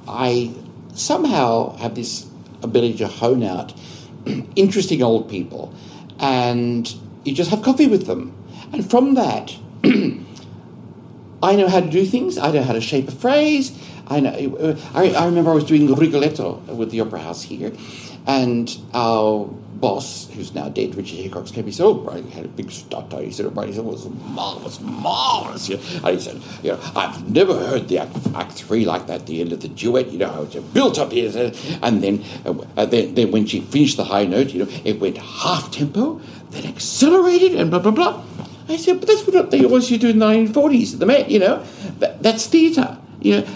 [0.07, 0.53] I-
[0.95, 2.27] somehow have this
[2.61, 3.73] ability to hone out
[4.55, 5.73] interesting old people,
[6.19, 6.93] and
[7.25, 8.31] you just have coffee with them,
[8.71, 9.55] and from that,
[11.43, 12.37] I know how to do things.
[12.37, 13.77] I know how to shape a phrase.
[14.07, 14.77] I know.
[14.93, 17.71] I, I remember I was doing Rigoletto with the Opera House here,
[18.25, 19.49] and our
[19.83, 21.65] boss, who's now dead, Richard Hickox, came.
[21.65, 23.91] He said, "Oh, Brian had a big stutter." He said, "Oh, Brian, he said, it
[23.91, 28.15] was marvelous, marvelous." You know, and he said, "You know, I've never heard the act,
[28.33, 29.25] act three like that.
[29.25, 31.51] The end of the duet, you know, how it built up here,
[31.81, 32.23] and then,
[32.77, 36.21] uh, then, then when she finished the high note, you know, it went half tempo,
[36.51, 38.23] then accelerated, and blah blah blah."
[38.69, 41.05] I said, "But that's what they always used to do in the 1940s at the
[41.05, 41.29] Met.
[41.29, 41.65] You know,
[41.99, 42.97] that, that's theatre.
[43.21, 43.47] You know."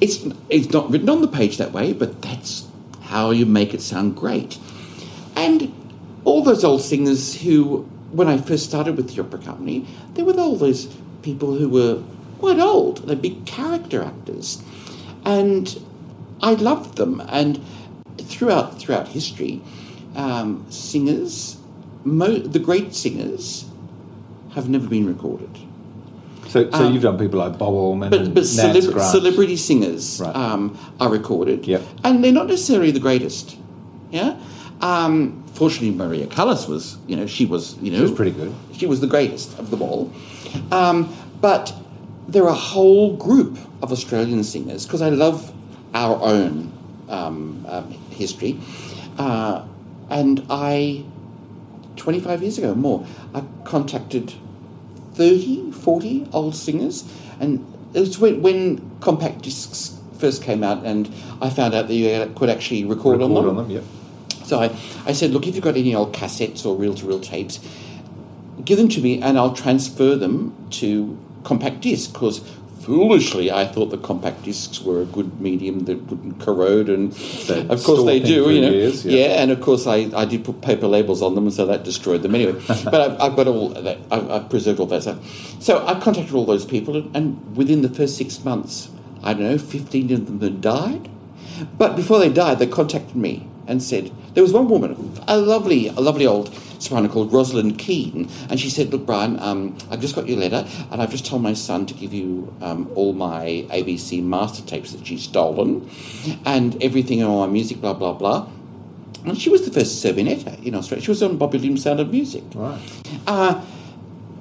[0.00, 2.66] It's, it's not written on the page that way, but that's
[3.12, 4.58] how you make it sound great.
[5.36, 5.70] And
[6.24, 10.32] all those old singers who, when I first started with the opera company, there were
[10.40, 10.86] all those
[11.20, 12.02] people who were
[12.38, 13.06] quite old.
[13.06, 14.62] They'd be character actors,
[15.26, 15.78] and
[16.40, 17.22] I loved them.
[17.28, 17.60] And
[18.18, 19.60] throughout throughout history,
[20.16, 21.58] um, singers,
[22.04, 23.66] mo- the great singers,
[24.54, 25.50] have never been recorded.
[26.52, 30.36] So, so you've done people like Bob Allman But, and but celeb- celebrity singers Right.
[30.36, 31.80] um, are recorded, Yep.
[32.04, 33.56] and they're not necessarily the greatest.
[34.10, 34.36] Yeah.
[34.82, 38.52] Um, fortunately, Maria Callas was, you know, she was, you know, She was pretty good.
[38.76, 40.12] She was the greatest of them all.
[40.70, 41.08] Um,
[41.40, 41.72] but
[42.28, 45.50] there are a whole group of Australian singers because I love
[45.94, 46.70] our own
[47.08, 48.60] um, um, history,
[49.18, 49.64] uh,
[50.10, 51.02] and I,
[51.96, 54.34] 25 years ago more, I contacted
[55.14, 57.04] 30, 40 old singers,
[57.40, 61.94] and it was when, when compact discs first came out, and I found out that
[61.94, 63.48] you could actually record, Record on them.
[63.48, 63.84] on them, yep.
[64.44, 67.20] So I, I said, look, if you've got any old cassettes or reel to reel
[67.20, 67.58] tapes,
[68.64, 72.40] give them to me and I'll transfer them to compact disc because
[72.82, 77.66] foolishly I thought the compact discs were a good medium that wouldn't corrode and They
[77.68, 78.70] of course they do, you know.
[78.70, 79.28] years, yeah.
[79.28, 79.42] yeah.
[79.42, 82.22] and of course I, I did put paper labels on them and so that destroyed
[82.22, 82.60] them anyway.
[82.84, 85.62] but I've, I've got all that, I've, I've preserved all that stuff.
[85.62, 88.90] So I contacted all those people and, and within the first six months,
[89.22, 91.08] I don't know, 15 of them had died.
[91.78, 95.86] But before they died, they contacted me and said there was one woman, a lovely,
[95.88, 96.52] a lovely old
[96.82, 100.66] soprano called Rosalind Keane, and she said, "Look, Brian, um, I've just got your letter,
[100.90, 104.92] and I've just told my son to give you um, all my ABC master tapes
[104.92, 105.88] that she's stolen,
[106.44, 108.48] and everything and all my music, blah blah blah."
[109.24, 111.04] And she was the first Zerbinetta in Australia.
[111.04, 112.42] She was on Bobby Limb's Sound of Music.
[112.54, 112.80] Right.
[113.26, 113.60] Uh,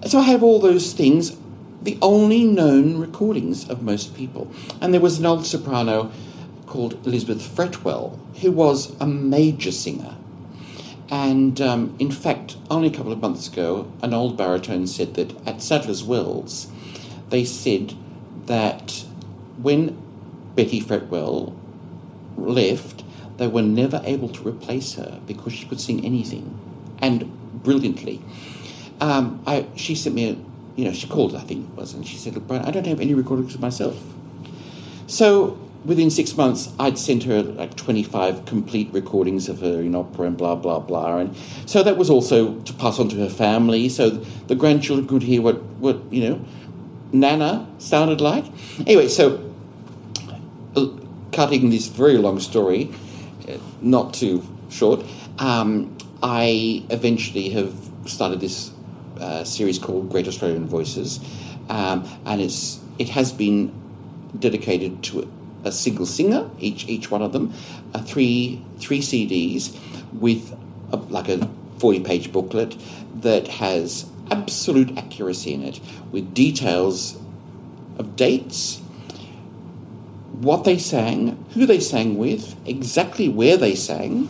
[0.07, 1.37] so I have all those things,
[1.83, 4.51] the only known recordings of most people.
[4.81, 6.11] And there was an old soprano
[6.65, 10.15] called Elizabeth Fretwell, who was a major singer.
[11.11, 15.45] And um, in fact, only a couple of months ago, an old baritone said that
[15.45, 16.71] at Sadler's Wells,
[17.29, 17.93] they said
[18.45, 19.03] that
[19.61, 20.01] when
[20.55, 21.53] Betty Fretwell
[22.37, 23.03] left,
[23.37, 26.57] they were never able to replace her because she could sing anything
[26.99, 27.29] and
[27.61, 28.21] brilliantly.
[29.01, 30.37] Um, I, she sent me a,
[30.77, 32.87] you know, she called, I think it was, and she said, Look, Brian, I don't
[32.87, 34.01] have any recordings of myself.
[35.07, 40.27] So within six months, I'd sent her like 25 complete recordings of her in opera
[40.27, 41.17] and blah, blah, blah.
[41.17, 45.23] And so that was also to pass on to her family so the grandchildren could
[45.23, 46.45] hear what, what you know,
[47.11, 48.45] Nana sounded like.
[48.85, 49.51] Anyway, so
[50.75, 50.87] uh,
[51.31, 52.91] cutting this very long story,
[53.47, 55.03] uh, not too short,
[55.39, 57.73] um, I eventually have
[58.05, 58.71] started this
[59.19, 61.19] uh, series called Great Australian Voices,
[61.69, 63.71] um, and it's it has been
[64.39, 65.31] dedicated to
[65.63, 67.53] a, single singer, each each one of them,
[67.93, 69.77] uh, three three CDs
[70.13, 70.57] with
[70.91, 72.75] a, like a forty page booklet
[73.21, 75.79] that has absolute accuracy in it,
[76.11, 77.17] with details
[77.97, 78.79] of dates,
[80.39, 84.27] what they sang, who they sang with, exactly where they sang,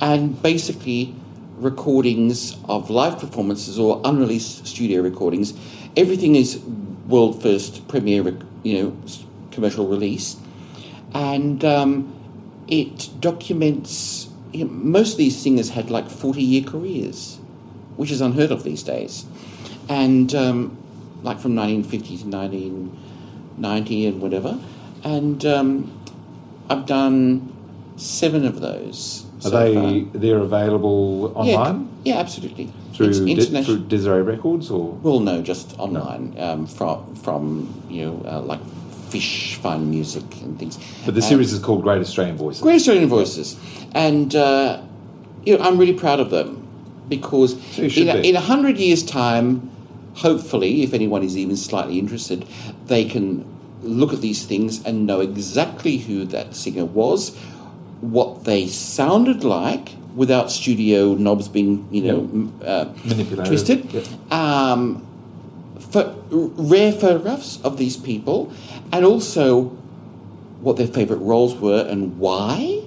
[0.00, 1.14] and basically
[1.58, 5.54] recordings of live performances or unreleased studio recordings.
[5.96, 6.58] Everything is
[7.06, 8.96] world first premiere, you know,
[9.50, 10.36] commercial release,
[11.14, 12.12] and um,
[12.68, 14.28] it documents.
[14.52, 17.38] You know, most of these singers had like forty-year careers,
[17.96, 19.24] which is unheard of these days,
[19.88, 20.76] and um,
[21.22, 24.58] like from 1950 to 1990 and whatever,
[25.02, 25.90] and um,
[26.68, 27.52] I've done
[27.96, 29.24] seven of those.
[29.38, 30.20] Are so they far.
[30.20, 32.72] they're available online Yeah, yeah, absolutely.
[32.94, 38.22] through Di- through Desiree Records or well, no, just online um, from from you know
[38.26, 38.60] uh, like
[39.14, 40.76] Fish Fun Music and things.
[41.04, 42.60] but the series is called Great Australian Voices.
[42.60, 43.56] Great Australian Voices,
[43.94, 44.82] and uh,
[45.46, 46.48] you know I'm really proud of them
[47.08, 49.70] because So in a, in a hundred years' time,
[50.14, 52.44] hopefully, if anyone is even slightly interested,
[52.86, 53.44] they can
[53.82, 57.36] look at these things and know exactly who that singer was,
[58.00, 63.46] what they sounded like without studio knobs being you know uh, Manipulated.
[63.46, 64.08] twisted.
[64.32, 65.06] Um,
[65.94, 68.52] for rare photographs of these people,
[68.92, 69.46] and also
[70.60, 72.82] what their favourite roles were and why,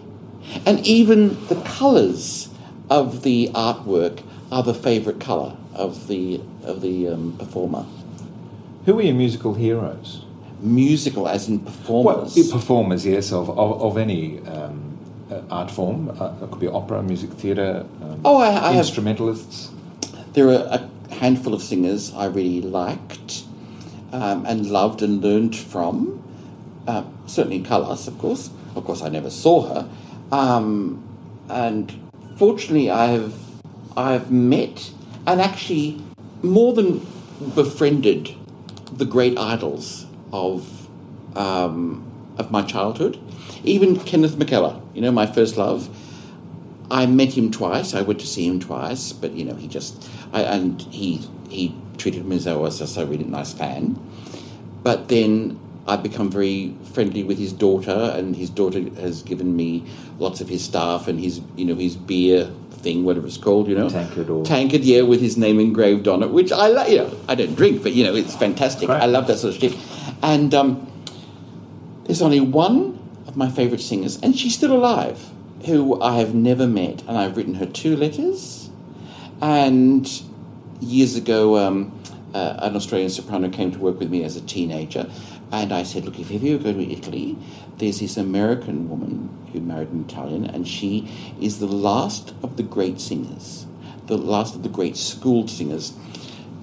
[0.65, 2.49] and even the colours
[2.89, 7.85] of the artwork are the favourite colour of the of the um, performer.
[8.85, 10.23] Who are your musical heroes?
[10.59, 12.35] Musical, as in performers.
[12.35, 13.05] Well, performers.
[13.05, 14.97] yes, of, of, of any um,
[15.29, 16.09] uh, art form.
[16.09, 19.69] Uh, it could be opera, music, theatre, um, Oh, I- I have- instrumentalists.
[20.33, 23.43] there are a handful of singers I really liked
[24.11, 26.23] um, and loved and learned from.
[26.87, 28.49] Uh, certainly Callas, of course.
[28.75, 29.89] Of course, I never saw her.
[30.31, 31.03] Um,
[31.49, 33.33] and fortunately, I have
[33.95, 34.91] I've met
[35.25, 36.01] and actually
[36.43, 37.05] more than
[37.55, 38.35] befriended
[38.91, 40.87] the great idols of
[41.35, 42.03] um,
[42.37, 43.19] of my childhood.
[43.63, 45.89] Even Kenneth McKellar, you know, my first love.
[46.89, 47.93] I met him twice.
[47.93, 51.75] I went to see him twice, but you know, he just I, and he he
[51.97, 53.99] treated me as though I was just a really nice fan.
[54.83, 59.83] But then I've become very friendly with his daughter, and his daughter has given me
[60.19, 63.75] lots of his stuff and his you know his beer thing, whatever it's called, you
[63.75, 66.91] know, Tankard or- tankard, yeah, with his name engraved on it, which I like.
[66.91, 68.89] You know, I don't drink, but you know, it's fantastic.
[68.89, 69.75] I love that sort of shit.
[70.21, 70.89] And um,
[72.05, 75.19] there's only one of my favourite singers, and she's still alive,
[75.67, 78.69] who I have never met, and I've written her two letters.
[79.41, 80.09] And
[80.79, 81.91] years ago, um,
[82.33, 85.09] uh, an Australian soprano came to work with me as a teenager,
[85.51, 87.37] and I said, "Look, if ever you go to Italy,
[87.77, 91.09] there's this American woman who married an Italian, and she
[91.41, 93.65] is the last of the great singers,
[94.07, 95.93] the last of the great schooled singers.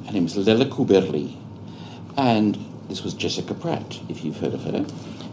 [0.06, 1.36] Her name is Lella Cuberli,
[2.16, 4.86] and this was Jessica Pratt, if you've heard of her.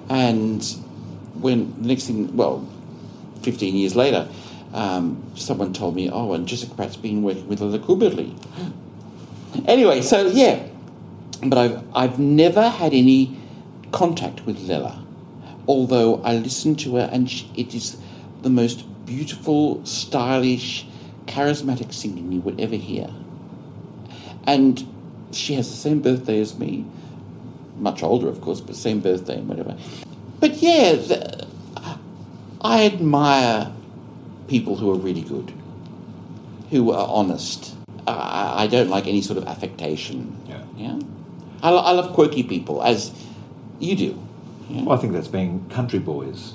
[0.09, 0.61] And
[1.39, 2.67] when the next thing, well,
[3.42, 4.28] 15 years later,
[4.74, 8.36] um, someone told me, oh, and Jessica Pratt's been working with Lella Cuberli.
[9.68, 10.66] Anyway, so yeah,
[11.44, 13.38] but I've, I've never had any
[13.92, 15.04] contact with Lella,
[15.68, 17.98] although I listen to her and she, it is
[18.42, 20.86] the most beautiful, stylish,
[21.26, 23.10] charismatic singing you would ever hear.
[24.46, 24.88] And
[25.32, 26.86] she has the same birthday as me,
[27.78, 29.78] much older, of course, but same birthday and whatever.
[30.39, 31.48] But yeah, the,
[32.64, 33.72] I admire
[34.47, 35.53] people who are really good,
[36.70, 37.76] who are honest.
[38.07, 40.38] I, I don't like any sort of affectation.
[40.47, 40.64] Yeah.
[40.78, 40.99] Yeah.
[41.64, 43.12] I, I love quirky people, as
[43.80, 44.28] you do.
[44.70, 44.84] Yeah.
[44.84, 46.53] Well, I think that's being country boys.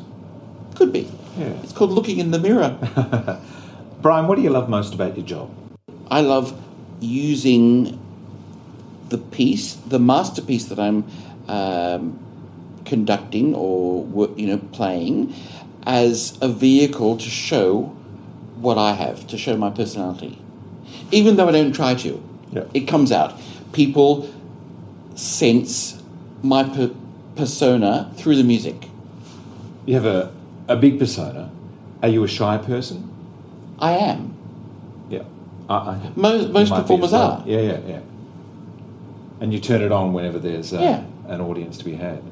[0.75, 1.11] Could be.
[1.37, 1.49] Yeah.
[1.63, 2.79] It's called looking in the mirror.
[4.03, 5.51] Brian, what do you love most about your job?
[6.11, 6.59] I love
[7.01, 8.01] using
[9.09, 11.05] the piece, the masterpiece that I'm
[11.49, 12.19] um,
[12.85, 15.35] conducting or you know playing,
[15.87, 17.85] as a vehicle to show
[18.57, 20.39] what I have, to show my personality.
[21.13, 22.23] Even though I don't try to,
[22.53, 22.65] Yeah.
[22.75, 23.41] it comes out.
[23.73, 24.29] People
[25.15, 26.03] sense
[26.43, 26.91] my per-
[27.37, 28.89] persona through the music.
[29.85, 30.33] You have a,
[30.69, 31.51] a big persona.
[32.03, 33.09] Are you a shy person?
[33.79, 34.35] I am.
[35.09, 35.23] Yeah.
[35.69, 37.43] I, I, Most, most performers are.
[37.47, 38.01] Yeah, yeah, yeah.
[39.41, 41.05] And you turn it on whenever there's uh, Yeah.
[41.33, 42.23] an audience to be had.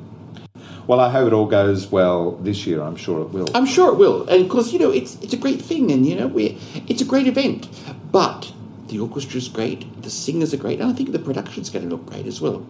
[0.87, 2.83] Well, I hope it all goes well this year.
[2.83, 3.49] I'm sure it will.
[3.55, 6.07] I'm sure it will, and of course, you know, it's it's a great thing, and
[6.07, 7.69] you know, we it's a great event.
[8.13, 8.53] But
[8.89, 12.07] the orchestra's great, the singers are great, and I think the production's going to look
[12.07, 12.67] great as well.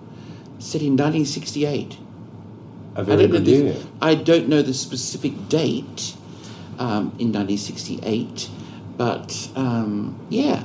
[0.58, 1.98] Set in 1968.
[2.94, 3.76] a I very don't good year.
[4.00, 6.14] I don't know the specific date
[6.78, 8.48] um, in 1968,
[8.96, 10.62] but um, yeah.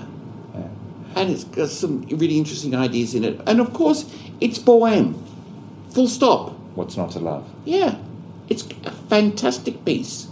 [0.54, 0.68] Yeah.
[1.16, 4.06] And it's got some really interesting ideas in it, and of course,
[4.40, 5.20] it's Bohème.
[5.90, 6.59] Full stop.
[6.76, 7.48] What's not to love?
[7.66, 7.98] Yeah,
[8.48, 10.28] it's a fantastic piece.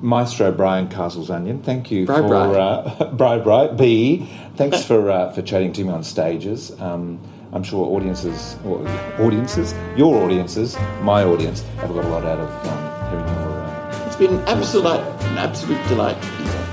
[0.00, 2.56] Maestro Brian Castles-Onion, thank you Bri for Bri.
[2.56, 4.30] Uh, Bri Bri B.
[4.56, 6.72] Thanks for uh, for chatting to me on stages.
[6.80, 7.18] Um,
[7.52, 8.86] I'm sure audiences, or
[9.18, 13.60] audiences, your audiences, my audience, have got a lot out of um, hearing your.
[13.60, 16.64] Uh, It's been an absolute, an absolute delight to be here.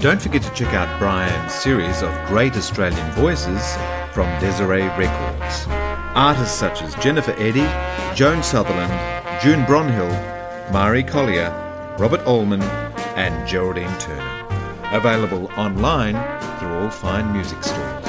[0.00, 3.76] Don't forget to check out Brian's series of great Australian voices
[4.12, 5.66] from Desiree Records.
[6.18, 7.64] Artists such as Jennifer Eddy,
[8.16, 8.90] Joan Sutherland,
[9.40, 10.10] June Bronhill,
[10.72, 11.48] Marie Collier,
[11.96, 12.60] Robert Allman,
[13.14, 14.48] and Geraldine Turner.
[14.90, 16.14] Available online
[16.58, 18.07] through all fine music stores.